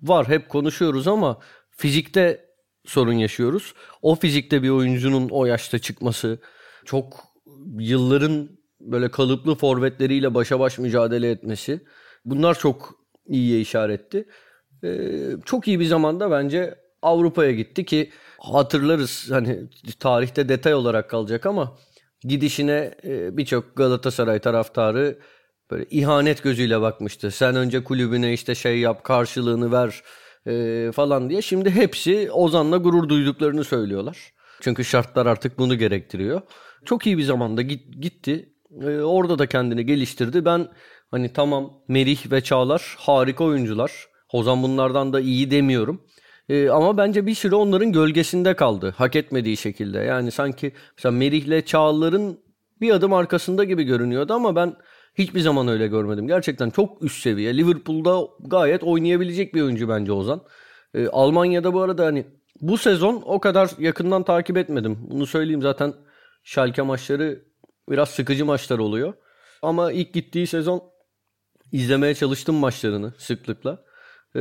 [0.00, 0.28] var.
[0.28, 1.38] Hep konuşuyoruz ama
[1.70, 2.44] fizikte
[2.86, 3.74] sorun yaşıyoruz.
[4.02, 6.38] O fizikte bir oyuncunun o yaşta çıkması
[6.84, 7.24] çok
[7.78, 8.48] yılların
[8.80, 11.80] böyle kalıplı forvetleriyle başa baş mücadele etmesi
[12.24, 12.94] bunlar çok
[13.26, 14.28] iyiye işaretti.
[14.84, 15.10] Ee,
[15.44, 19.58] çok iyi bir zamanda bence Avrupa'ya gitti ki hatırlarız hani
[20.00, 21.76] tarihte detay olarak kalacak ama
[22.20, 25.18] gidişine e, birçok Galatasaray taraftarı
[25.70, 27.30] böyle ihanet gözüyle bakmıştı.
[27.30, 30.02] Sen önce kulübüne işte şey yap karşılığını ver
[30.46, 31.42] e, falan diye.
[31.42, 34.32] Şimdi hepsi Ozan'la gurur duyduklarını söylüyorlar.
[34.60, 36.40] Çünkü şartlar artık bunu gerektiriyor.
[36.84, 38.52] Çok iyi bir zamanda git, gitti.
[38.82, 40.44] E, orada da kendini geliştirdi.
[40.44, 40.68] Ben
[41.10, 43.92] hani tamam Merih ve Çağlar harika oyuncular.
[44.32, 46.02] Ozan bunlardan da iyi demiyorum.
[46.50, 48.94] E, ama bence bir süre onların gölgesinde kaldı.
[48.96, 49.98] Hak etmediği şekilde.
[49.98, 52.40] Yani sanki mesela Merih'le Çağlar'ın
[52.80, 54.76] bir adım arkasında gibi görünüyordu ama ben
[55.14, 56.26] hiçbir zaman öyle görmedim.
[56.26, 57.56] Gerçekten çok üst seviye.
[57.56, 60.42] Liverpool'da gayet oynayabilecek bir oyuncu bence Ozan.
[60.94, 62.26] E, Almanya'da bu arada hani
[62.60, 64.98] bu sezon o kadar yakından takip etmedim.
[65.10, 65.94] Bunu söyleyeyim zaten
[66.44, 67.44] Schalke maçları
[67.90, 69.14] biraz sıkıcı maçlar oluyor.
[69.62, 70.82] Ama ilk gittiği sezon
[71.72, 73.84] izlemeye çalıştım maçlarını sıklıkla.
[74.36, 74.40] E,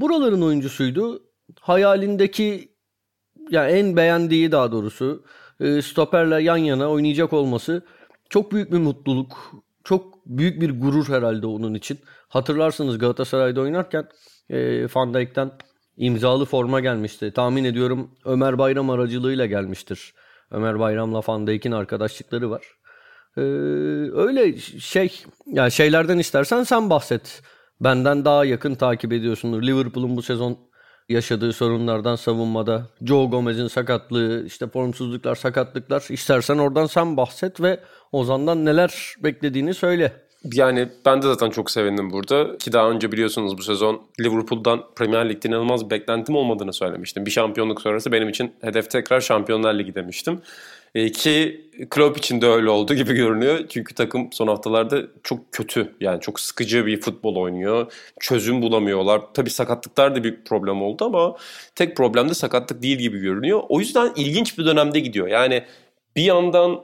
[0.00, 1.29] buraların oyuncusuydu.
[1.60, 2.74] Hayalindeki
[3.50, 5.24] yani en beğendiği daha doğrusu
[5.60, 7.82] e, stoperle yan yana oynayacak olması
[8.28, 9.52] çok büyük bir mutluluk.
[9.84, 11.98] Çok büyük bir gurur herhalde onun için.
[12.28, 14.08] Hatırlarsınız Galatasaray'da oynarken
[14.50, 15.52] e, Van Dijk'ten
[15.96, 17.32] imzalı forma gelmişti.
[17.32, 20.14] Tahmin ediyorum Ömer Bayram aracılığıyla gelmiştir.
[20.50, 22.62] Ömer Bayram'la Van Dijk'in arkadaşlıkları var.
[23.36, 23.40] Ee,
[24.14, 27.42] öyle şey yani şeylerden istersen sen bahset.
[27.80, 29.62] Benden daha yakın takip ediyorsundur.
[29.62, 30.58] Liverpool'un bu sezon
[31.10, 32.86] yaşadığı sorunlardan savunmada.
[33.04, 36.06] Joe Gomez'in sakatlığı, işte formsuzluklar, sakatlıklar.
[36.10, 37.80] İstersen oradan sen bahset ve
[38.12, 40.12] Ozan'dan neler beklediğini söyle.
[40.44, 42.58] Yani ben de zaten çok sevindim burada.
[42.58, 47.26] Ki daha önce biliyorsunuz bu sezon Liverpool'dan Premier Lig'de inanılmaz bir beklentim olmadığını söylemiştim.
[47.26, 50.40] Bir şampiyonluk sonrası benim için hedef tekrar Şampiyonlar Ligi demiştim.
[50.94, 51.60] E, ki
[51.90, 53.68] Klopp için de öyle oldu gibi görünüyor.
[53.68, 55.94] Çünkü takım son haftalarda çok kötü.
[56.00, 57.92] Yani çok sıkıcı bir futbol oynuyor.
[58.20, 59.22] Çözüm bulamıyorlar.
[59.34, 61.36] Tabii sakatlıklar da bir problem oldu ama
[61.74, 63.62] tek problem de sakatlık değil gibi görünüyor.
[63.68, 65.28] O yüzden ilginç bir dönemde gidiyor.
[65.28, 65.64] Yani
[66.16, 66.82] bir yandan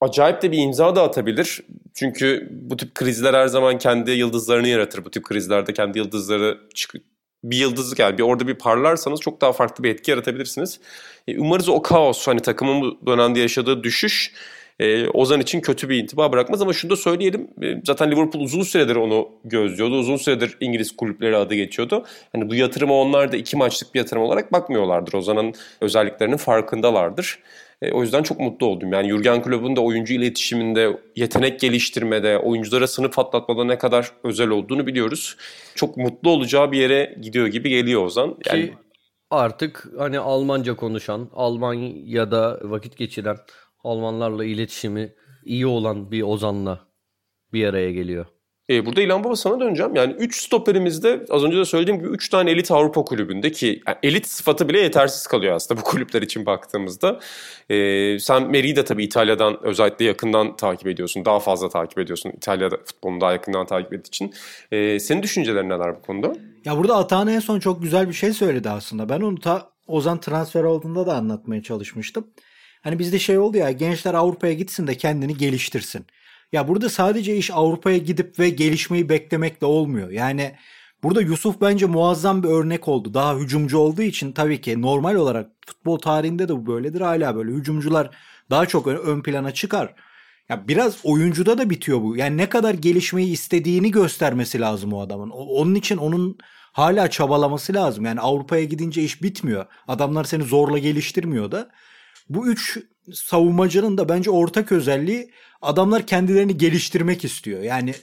[0.00, 1.60] acayip de bir imza da atabilir.
[1.94, 5.04] Çünkü bu tip krizler her zaman kendi yıldızlarını yaratır.
[5.04, 6.94] Bu tip krizlerde kendi yıldızları çık
[7.44, 10.80] bir yıldızlık yani bir orada bir parlarsanız çok daha farklı bir etki yaratabilirsiniz.
[11.28, 14.32] E, umarız o kaos hani takımın bu dönemde yaşadığı düşüş
[14.80, 17.48] e, Ozan için kötü bir intiba bırakmaz ama şunu da söyleyelim.
[17.62, 19.98] E, zaten Liverpool uzun süredir onu gözlüyordu.
[19.98, 22.04] Uzun süredir İngiliz kulüpleri adı geçiyordu.
[22.32, 25.12] Hani bu yatırıma onlar da iki maçlık bir yatırım olarak bakmıyorlardır.
[25.12, 27.38] Ozan'ın özelliklerinin farkındalardır.
[27.82, 28.92] E, o yüzden çok mutlu oldum.
[28.92, 34.86] Yani Jurgen Klopp'un da oyuncu iletişiminde, yetenek geliştirmede, oyunculara sınıf atlatmada ne kadar özel olduğunu
[34.86, 35.36] biliyoruz.
[35.74, 38.36] Çok mutlu olacağı bir yere gidiyor gibi geliyor Ozan.
[38.46, 38.66] Yani...
[38.66, 38.74] Ki
[39.30, 43.36] artık hani Almanca konuşan, Almanya'da vakit geçiren,
[43.84, 45.14] Almanlarla iletişimi
[45.44, 46.80] iyi olan bir Ozan'la
[47.52, 48.26] bir araya geliyor.
[48.70, 49.94] E, burada İlhan Baba sana döneceğim.
[49.94, 53.98] Yani 3 stoperimizde az önce de söylediğim gibi 3 tane elit Avrupa kulübünde ki yani
[54.02, 57.20] elit sıfatı bile yetersiz kalıyor aslında bu kulüpler için baktığımızda.
[57.70, 61.24] E, sen Meri'yi de tabii İtalya'dan özellikle yakından takip ediyorsun.
[61.24, 62.32] Daha fazla takip ediyorsun.
[62.36, 64.34] İtalya'da futbolunu daha yakından takip ettiği için.
[64.72, 66.32] E, senin düşüncelerin neler bu konuda?
[66.64, 69.08] Ya burada Atahan en son çok güzel bir şey söyledi aslında.
[69.08, 72.26] Ben onu ta Ozan transfer olduğunda da anlatmaya çalışmıştım.
[72.82, 76.06] Hani bizde şey oldu ya gençler Avrupa'ya gitsin de kendini geliştirsin.
[76.52, 80.10] Ya burada sadece iş Avrupa'ya gidip ve gelişmeyi beklemekle olmuyor.
[80.10, 80.54] Yani
[81.02, 83.14] burada Yusuf bence muazzam bir örnek oldu.
[83.14, 87.00] Daha hücumcu olduğu için tabii ki normal olarak futbol tarihinde de bu böyledir.
[87.00, 88.10] Hala böyle hücumcular
[88.50, 89.94] daha çok ön plana çıkar.
[90.48, 92.16] Ya biraz oyuncuda da bitiyor bu.
[92.16, 95.30] Yani ne kadar gelişmeyi istediğini göstermesi lazım o adamın.
[95.30, 96.38] Onun için onun
[96.72, 98.04] hala çabalaması lazım.
[98.04, 99.66] Yani Avrupa'ya gidince iş bitmiyor.
[99.88, 101.70] Adamlar seni zorla geliştirmiyor da.
[102.28, 102.78] Bu üç
[103.12, 105.30] savunmacının da bence ortak özelliği
[105.62, 107.62] adamlar kendilerini geliştirmek istiyor.
[107.62, 107.94] Yani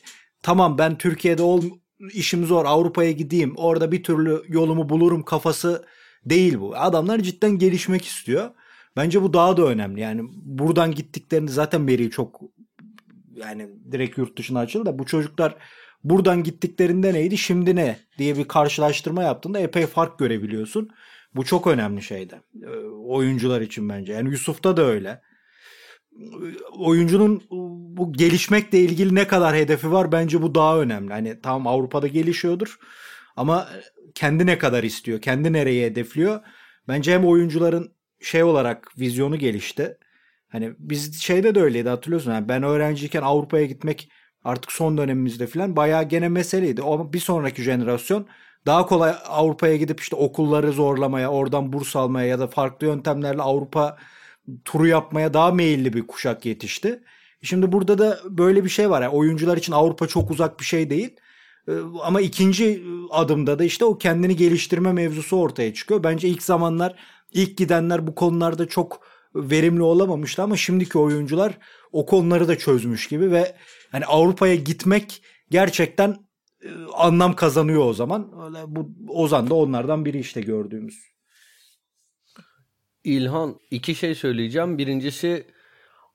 [0.41, 1.64] tamam ben Türkiye'de ol
[2.14, 5.86] işim zor Avrupa'ya gideyim orada bir türlü yolumu bulurum kafası
[6.26, 6.76] değil bu.
[6.76, 8.49] Adamlar cidden gelişmek istiyor.
[8.95, 10.01] Bence bu daha da önemli.
[10.01, 12.41] Yani buradan gittiklerinde zaten Meri çok
[13.36, 15.55] yani direkt yurt dışına açıldı da bu çocuklar
[16.03, 20.89] buradan gittiklerinde neydi şimdi ne diye bir karşılaştırma yaptığında epey fark görebiliyorsun.
[21.36, 22.41] Bu çok önemli şeyde.
[23.05, 24.14] Oyuncular için bence.
[24.14, 25.22] Yani Yusuf'ta da öyle.
[26.78, 27.43] Oyuncunun
[27.97, 31.13] bu gelişmekle ilgili ne kadar hedefi var bence bu daha önemli.
[31.13, 32.78] Hani tamam Avrupa'da gelişiyordur
[33.36, 33.68] ama
[34.15, 36.39] kendi ne kadar istiyor, kendi nereye hedefliyor.
[36.88, 37.91] Bence hem oyuncuların
[38.22, 39.97] şey olarak vizyonu gelişti.
[40.47, 42.32] Hani biz şeyde de öyleydi hatırlıyorsun.
[42.32, 44.09] Yani ben öğrenciyken Avrupa'ya gitmek
[44.43, 46.82] artık son dönemimizde falan bayağı gene meseleydi.
[46.82, 48.28] O bir sonraki jenerasyon
[48.65, 53.97] daha kolay Avrupa'ya gidip işte okulları zorlamaya, oradan burs almaya ya da farklı yöntemlerle Avrupa
[54.65, 57.03] turu yapmaya daha meyilli bir kuşak yetişti.
[57.41, 59.01] Şimdi burada da böyle bir şey var.
[59.01, 61.15] Yani oyuncular için Avrupa çok uzak bir şey değil.
[61.67, 61.71] Ee,
[62.03, 66.03] ama ikinci adımda da işte o kendini geliştirme mevzusu ortaya çıkıyor.
[66.03, 66.95] Bence ilk zamanlar
[67.33, 69.01] ilk gidenler bu konularda çok
[69.35, 71.57] verimli olamamıştı ama şimdiki oyuncular
[71.91, 73.55] o konuları da çözmüş gibi ve
[73.91, 75.21] hani Avrupa'ya gitmek
[75.51, 76.15] gerçekten
[76.63, 78.31] e, anlam kazanıyor o zaman.
[78.45, 81.16] Öyle bu Ozan da onlardan biri işte gördüğümüz.
[83.03, 84.77] İlhan iki şey söyleyeceğim.
[84.77, 85.45] Birincisi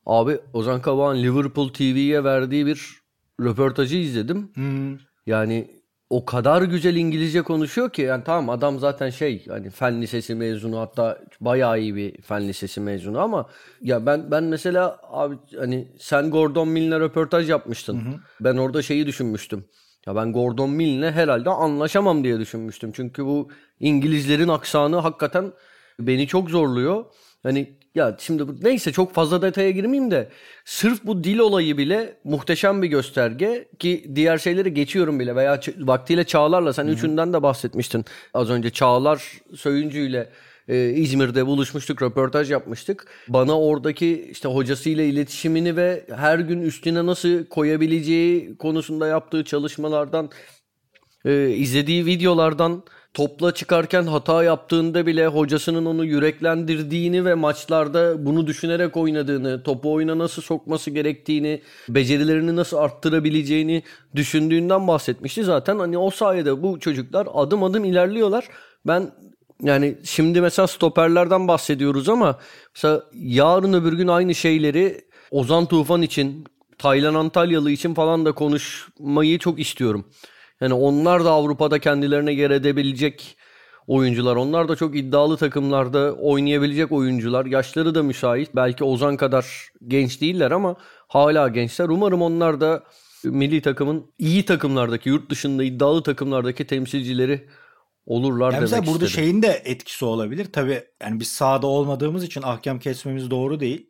[0.06, 3.02] abi Ozan Kabak'ın Liverpool TV'ye verdiği bir
[3.40, 4.50] röportajı izledim.
[4.54, 4.98] Hmm.
[5.26, 10.34] Yani o kadar güzel İngilizce konuşuyor ki yani tamam adam zaten şey hani fen lisesi
[10.34, 13.48] mezunu hatta bayağı iyi bir fen lisesi mezunu ama
[13.82, 18.00] ya ben ben mesela abi hani sen Gordon Mill'le röportaj yapmıştın.
[18.00, 18.14] Hı hı.
[18.40, 19.64] Ben orada şeyi düşünmüştüm.
[20.06, 22.92] Ya ben Gordon Mill'le herhalde anlaşamam diye düşünmüştüm.
[22.92, 23.48] Çünkü bu
[23.80, 25.52] İngilizlerin aksanı hakikaten
[26.00, 27.04] beni çok zorluyor.
[27.42, 30.28] Hani ya şimdi bu, neyse çok fazla detaya girmeyeyim de
[30.64, 36.24] sırf bu dil olayı bile muhteşem bir gösterge ki diğer şeyleri geçiyorum bile veya vaktiyle
[36.24, 36.92] Çağlar'la sen Hı-hı.
[36.92, 38.04] üçünden de bahsetmiştin.
[38.34, 39.22] Az önce Çağlar
[39.54, 40.28] Söyüncü ile
[40.68, 43.06] e, İzmir'de buluşmuştuk, röportaj yapmıştık.
[43.28, 50.30] Bana oradaki işte hocasıyla iletişimini ve her gün üstüne nasıl koyabileceği konusunda yaptığı çalışmalardan,
[51.24, 52.84] e, izlediği videolardan
[53.14, 60.18] topla çıkarken hata yaptığında bile hocasının onu yüreklendirdiğini ve maçlarda bunu düşünerek oynadığını, topu oyuna
[60.18, 63.82] nasıl sokması gerektiğini, becerilerini nasıl arttırabileceğini
[64.14, 65.44] düşündüğünden bahsetmişti.
[65.44, 68.48] Zaten hani o sayede bu çocuklar adım adım ilerliyorlar.
[68.86, 69.10] Ben
[69.62, 72.38] yani şimdi mesela stoperlerden bahsediyoruz ama
[72.74, 76.44] mesela yarın öbür gün aynı şeyleri Ozan Tufan için
[76.78, 80.04] Taylan Antalyalı için falan da konuşmayı çok istiyorum.
[80.62, 83.36] Yani onlar da Avrupa'da kendilerine yer edebilecek
[83.86, 84.36] oyuncular.
[84.36, 87.46] Onlar da çok iddialı takımlarda oynayabilecek oyuncular.
[87.46, 88.56] Yaşları da müsait.
[88.56, 90.76] Belki Ozan kadar genç değiller ama
[91.08, 91.88] hala gençler.
[91.88, 92.82] Umarım onlar da
[93.24, 97.48] milli takımın iyi takımlardaki, yurt dışında iddialı takımlardaki temsilcileri
[98.06, 99.24] olurlar yani demek mesela burada istedim.
[99.24, 100.52] şeyin de etkisi olabilir.
[100.52, 103.88] Tabii yani biz sahada olmadığımız için ahkam kesmemiz doğru değil.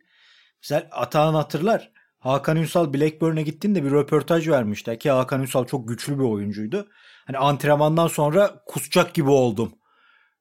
[0.63, 1.92] Mesela Atahan hatırlar.
[2.23, 6.87] Hakan Ünsal Blackburn'e gittiğinde bir röportaj vermişti ki Hakan Ünsal çok güçlü bir oyuncuydu.
[7.27, 9.73] Hani antrenmandan sonra kusacak gibi oldum.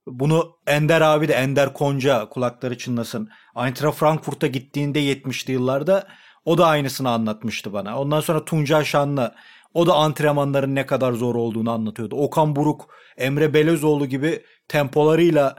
[0.07, 3.29] Bunu Ender abi de Ender Konca kulakları çınlasın.
[3.57, 6.09] Eintracht Frankfurt'a gittiğinde 70'li yıllarda
[6.45, 8.01] o da aynısını anlatmıştı bana.
[8.01, 9.35] Ondan sonra Tuncay Şanlı
[9.75, 12.17] o da antrenmanların ne kadar zor olduğunu anlatıyordu.
[12.17, 15.57] Okan Buruk, Emre Belözoğlu gibi tempolarıyla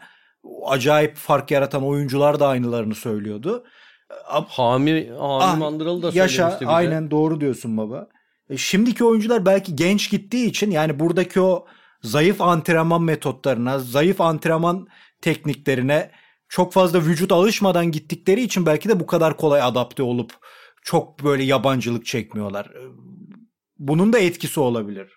[0.65, 3.63] acayip fark yaratan oyuncular da aynılarını söylüyordu.
[4.25, 6.71] Hami, Hami Ah, Mandıralı da Yaşa söylemişti bize.
[6.71, 8.07] aynen doğru diyorsun baba.
[8.49, 11.65] E, şimdiki oyuncular belki genç gittiği için yani buradaki o
[12.01, 14.87] zayıf antrenman metotlarına, zayıf antrenman
[15.21, 16.11] tekniklerine
[16.49, 20.31] çok fazla vücut alışmadan gittikleri için belki de bu kadar kolay adapte olup
[20.83, 22.65] çok böyle yabancılık çekmiyorlar.
[22.65, 22.81] E,
[23.79, 25.11] Bunun da etkisi olabilir.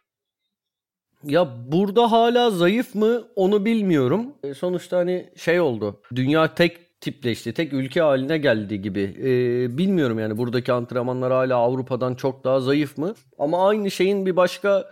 [1.25, 4.35] Ya burada hala zayıf mı onu bilmiyorum.
[4.45, 6.01] E, sonuçta hani şey oldu.
[6.15, 7.55] Dünya tek tipleşti.
[7.55, 9.01] Tek ülke haline geldi gibi.
[9.23, 9.31] E,
[9.79, 13.15] bilmiyorum yani buradaki antrenmanlar hala Avrupa'dan çok daha zayıf mı?
[13.39, 14.85] Ama aynı şeyin bir başka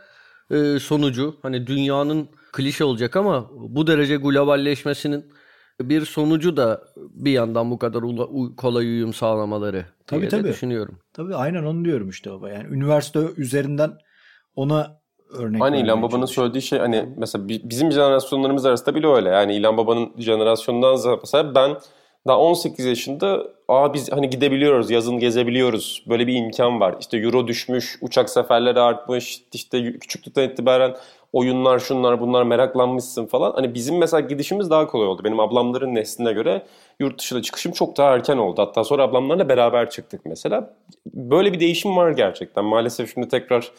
[0.51, 1.37] e, sonucu.
[1.43, 5.25] Hani dünyanın klişe olacak ama bu derece globalleşmesinin
[5.83, 10.49] bir sonucu da bir yandan bu kadar ula- u- kolay uyum sağlamaları Tabii, diye tabii.
[10.49, 10.99] düşünüyorum.
[11.13, 12.51] Tabii aynen onu diyorum işte baba.
[12.51, 13.93] Yani üniversite üzerinden
[14.57, 14.97] ona
[15.39, 19.29] örnek Hani İlhan Baba'nın söylediği şey hani mesela bi- bizim jenerasyonlarımız arasında bile öyle.
[19.29, 21.77] Yani İlhan Baba'nın jenerasyonundan mesela ben
[22.27, 26.05] daha 18 yaşında aa biz hani gidebiliyoruz, yazın gezebiliyoruz.
[26.09, 26.97] Böyle bir imkan var.
[27.01, 29.43] İşte euro düşmüş, uçak seferleri artmış.
[29.53, 30.97] işte küçüklükten itibaren
[31.33, 33.53] oyunlar şunlar bunlar meraklanmışsın falan.
[33.53, 35.25] Hani bizim mesela gidişimiz daha kolay oldu.
[35.25, 36.63] Benim ablamların nesline göre
[37.01, 38.63] yurt dışına çıkışım çok daha erken oldu.
[38.63, 40.75] Hatta sonra ablamlarla beraber çıktık mesela.
[41.15, 42.65] Böyle bir değişim var gerçekten.
[42.65, 43.71] Maalesef şimdi tekrar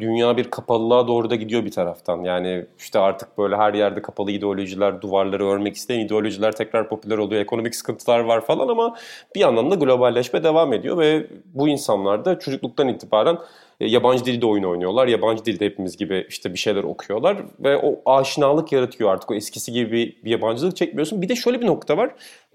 [0.00, 2.24] dünya bir kapalılığa doğru da gidiyor bir taraftan.
[2.24, 7.40] Yani işte artık böyle her yerde kapalı ideolojiler, duvarları örmek isteyen ideolojiler tekrar popüler oluyor.
[7.40, 8.96] Ekonomik sıkıntılar var falan ama
[9.34, 13.38] bir yandan da globalleşme devam ediyor ve bu insanlar da çocukluktan itibaren
[13.80, 15.06] e, yabancı dilde oyun oynuyorlar.
[15.06, 19.30] Yabancı dilde hepimiz gibi işte bir şeyler okuyorlar ve o aşinalık yaratıyor artık.
[19.30, 19.92] O eskisi gibi
[20.24, 21.22] bir, yabancılık çekmiyorsun.
[21.22, 22.10] Bir de şöyle bir nokta var.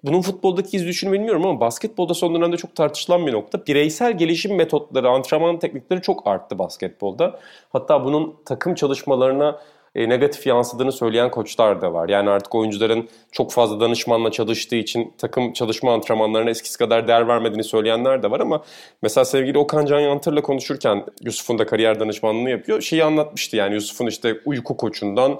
[0.05, 3.65] Bunun futboldaki iz düşünü bilmiyorum ama basketbolda son dönemde çok tartışılan bir nokta.
[3.65, 7.39] Bireysel gelişim metotları, antrenman teknikleri çok arttı basketbolda.
[7.69, 9.59] Hatta bunun takım çalışmalarına
[9.95, 12.09] e, negatif yansıdığını söyleyen koçlar da var.
[12.09, 17.63] Yani artık oyuncuların çok fazla danışmanla çalıştığı için takım çalışma antrenmanlarına eskisi kadar değer vermediğini
[17.63, 18.63] söyleyenler de var ama
[19.01, 22.81] mesela sevgili Okan Can Yantır'la konuşurken Yusuf'un da kariyer danışmanlığını yapıyor.
[22.81, 25.39] Şeyi anlatmıştı yani Yusuf'un işte uyku koçundan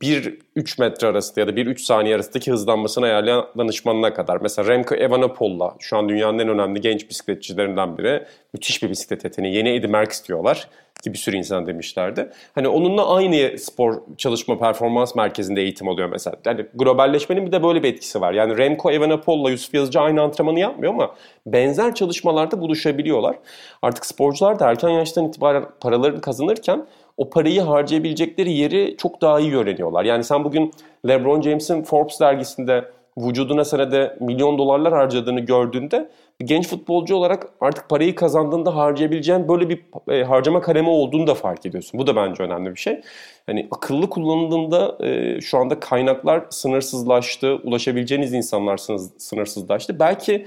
[0.00, 4.40] 1-3 metre arasında ya da 1-3 saniye arasındaki hızlanmasını ayarlayan danışmanına kadar.
[4.40, 8.26] Mesela Remco Evenepoel'la şu an dünyanın en önemli genç bisikletçilerinden biri.
[8.54, 9.54] Müthiş bir bisiklet yeteneği.
[9.54, 10.68] Yeni Eddie Merckx diyorlar
[11.02, 12.30] ki bir sürü insan demişlerdi.
[12.54, 16.36] Hani onunla aynı spor çalışma performans merkezinde eğitim oluyor mesela.
[16.44, 18.32] Yani globalleşmenin bir de böyle bir etkisi var.
[18.32, 21.14] Yani Remco Evenepoel'la Yusuf Yazıcı aynı antrenmanı yapmıyor ama
[21.46, 23.36] benzer çalışmalarda buluşabiliyorlar.
[23.82, 29.56] Artık sporcular da erken yaştan itibaren paralarını kazanırken o parayı harcayabilecekleri yeri çok daha iyi
[29.56, 30.04] öğreniyorlar.
[30.04, 30.72] Yani sen bugün
[31.08, 32.84] LeBron James'in Forbes dergisinde
[33.18, 36.10] vücuduna senede milyon dolarlar harcadığını gördüğünde
[36.44, 41.66] genç futbolcu olarak artık parayı kazandığında harcayabileceğin böyle bir e, harcama kalemi olduğunu da fark
[41.66, 42.00] ediyorsun.
[42.00, 43.00] Bu da bence önemli bir şey.
[43.46, 49.98] Hani akıllı kullanıldığında e, şu anda kaynaklar sınırsızlaştı, ulaşabileceğiniz insanlar sınır- sınırsızlaştı.
[49.98, 50.46] Belki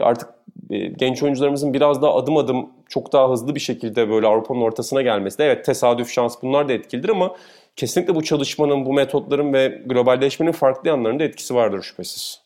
[0.00, 0.28] artık
[0.70, 5.02] e, genç oyuncularımızın biraz daha adım adım çok daha hızlı bir şekilde böyle Avrupa'nın ortasına
[5.02, 7.36] gelmesi de evet tesadüf şans bunlar da etkilidir ama
[7.76, 12.40] kesinlikle bu çalışmanın, bu metotların ve globalleşmenin farklı yanlarında etkisi vardır şüphesiz.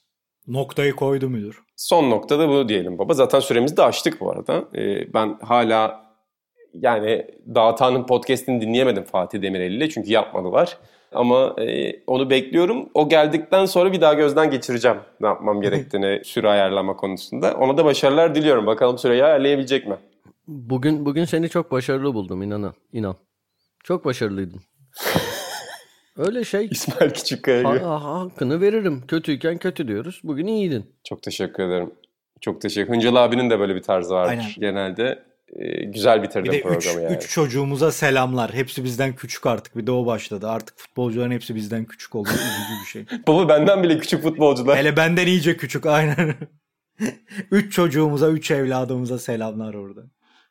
[0.49, 1.62] Noktayı koydu müdür?
[1.76, 3.14] Son noktada bu diyelim baba.
[3.14, 4.64] Zaten süremizi de açtık bu arada.
[4.74, 6.05] Ee, ben hala
[6.74, 10.78] yani Dağıtan'ın podcastini dinleyemedim Fatih Demirel ile çünkü yapmadılar.
[11.14, 12.88] Ama e, onu bekliyorum.
[12.94, 17.54] O geldikten sonra bir daha gözden geçireceğim ne yapmam gerektiğini süre ayarlama konusunda.
[17.54, 18.66] Ona da başarılar diliyorum.
[18.66, 19.96] Bakalım süreyi ayarlayabilecek mi?
[20.48, 23.16] Bugün bugün seni çok başarılı buldum inan inan.
[23.84, 24.60] Çok başarılıydın.
[26.16, 27.78] Öyle şey İsmail Küçükkaya gibi.
[27.78, 29.02] ha- hakkını veririm.
[29.08, 30.20] Kötüyken kötü diyoruz.
[30.24, 30.84] Bugün iyiydin.
[31.04, 31.90] Çok teşekkür ederim.
[32.40, 32.92] Çok teşekkür.
[32.94, 34.30] Hıncalı abinin de böyle bir tarzı vardır.
[34.30, 34.44] Aynen.
[34.58, 35.22] Genelde
[35.59, 37.16] e, güzel Bir de üç, programı yani.
[37.16, 38.55] üç çocuğumuza selamlar.
[38.55, 39.76] Hepsi bizden küçük artık.
[39.76, 40.48] Bir de o başladı.
[40.48, 42.28] Artık futbolcuların hepsi bizden küçük oldu.
[42.28, 43.18] Üzücü bir şey.
[43.28, 44.76] Baba benden bile küçük futbolcular.
[44.76, 46.34] Hele benden iyice küçük aynen.
[47.50, 50.00] üç çocuğumuza, üç evladımıza selamlar orada.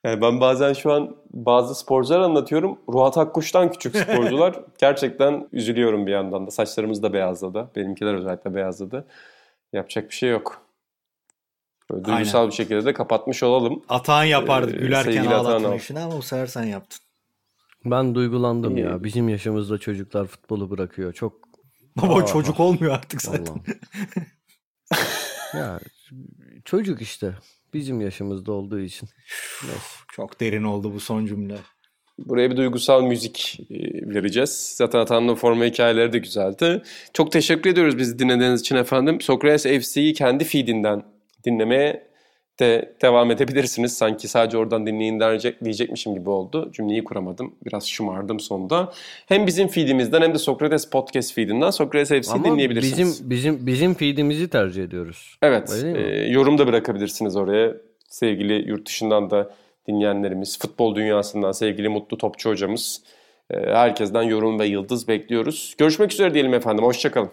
[0.04, 2.80] Yani ben bazen şu an bazı sporcular anlatıyorum.
[2.90, 4.60] Ruhat Akkuş'tan küçük sporcular.
[4.78, 6.52] Gerçekten üzülüyorum bir yandan da.
[6.52, 7.70] Saçlarımız da beyazladı.
[7.76, 9.06] Benimkiler özellikle beyazladı.
[9.74, 10.63] Yapacak bir şey yok.
[11.94, 12.50] Böyle duygusal Aynen.
[12.52, 13.84] bir şekilde de kapatmış olalım.
[13.90, 17.00] Atan yapardı Ee, gülerken ağlatma işini ama bu sefer sen yaptın.
[17.86, 18.86] Ben duygulandım İyi.
[18.86, 19.04] ya.
[19.04, 21.14] Bizim yaşımızda çocuklar futbolu bırakıyor.
[21.14, 21.34] Çok
[22.02, 22.26] Baba Aa.
[22.26, 23.56] çocuk olmuyor artık zaten.
[25.54, 25.80] Ya
[26.66, 27.34] çocuk işte.
[27.74, 29.10] Bizim yaşımızda olduğu için.
[30.12, 31.56] Çok derin oldu bu son cümle.
[32.18, 33.76] Buraya bir duygusal müzik e,
[34.16, 34.74] vereceğiz.
[34.78, 36.84] Zaten Atan'ın forma hikayeleri de güzeldi.
[37.14, 39.22] Çok teşekkür ediyoruz bizi dinlediğiniz için efendim.
[39.22, 41.04] Sokrates FC'yi kendi feedinden
[41.46, 42.08] dinlemeye
[42.60, 43.98] de devam edebilirsiniz.
[43.98, 46.72] Sanki sadece oradan dinleyin diyecek, diyecekmişim gibi oldu.
[46.74, 47.56] Cümleyi kuramadım.
[47.66, 48.94] Biraz şımardım sonunda.
[49.28, 53.30] Hem bizim feedimizden hem de Sokrates Podcast feedinden Sokrates FC Ama dinleyebilirsiniz.
[53.30, 55.38] bizim bizim bizim feedimizi tercih ediyoruz.
[55.42, 57.74] Evet, e, yorum da bırakabilirsiniz oraya.
[58.10, 59.54] Sevgili yurt dışından da
[59.88, 63.02] dinleyenlerimiz, futbol dünyasından sevgili Mutlu Topçu hocamız.
[63.50, 65.76] e, herkesten yorum ve yıldız bekliyoruz.
[65.78, 67.30] Görüşmek üzere diyelim efendim, hoşçakalın.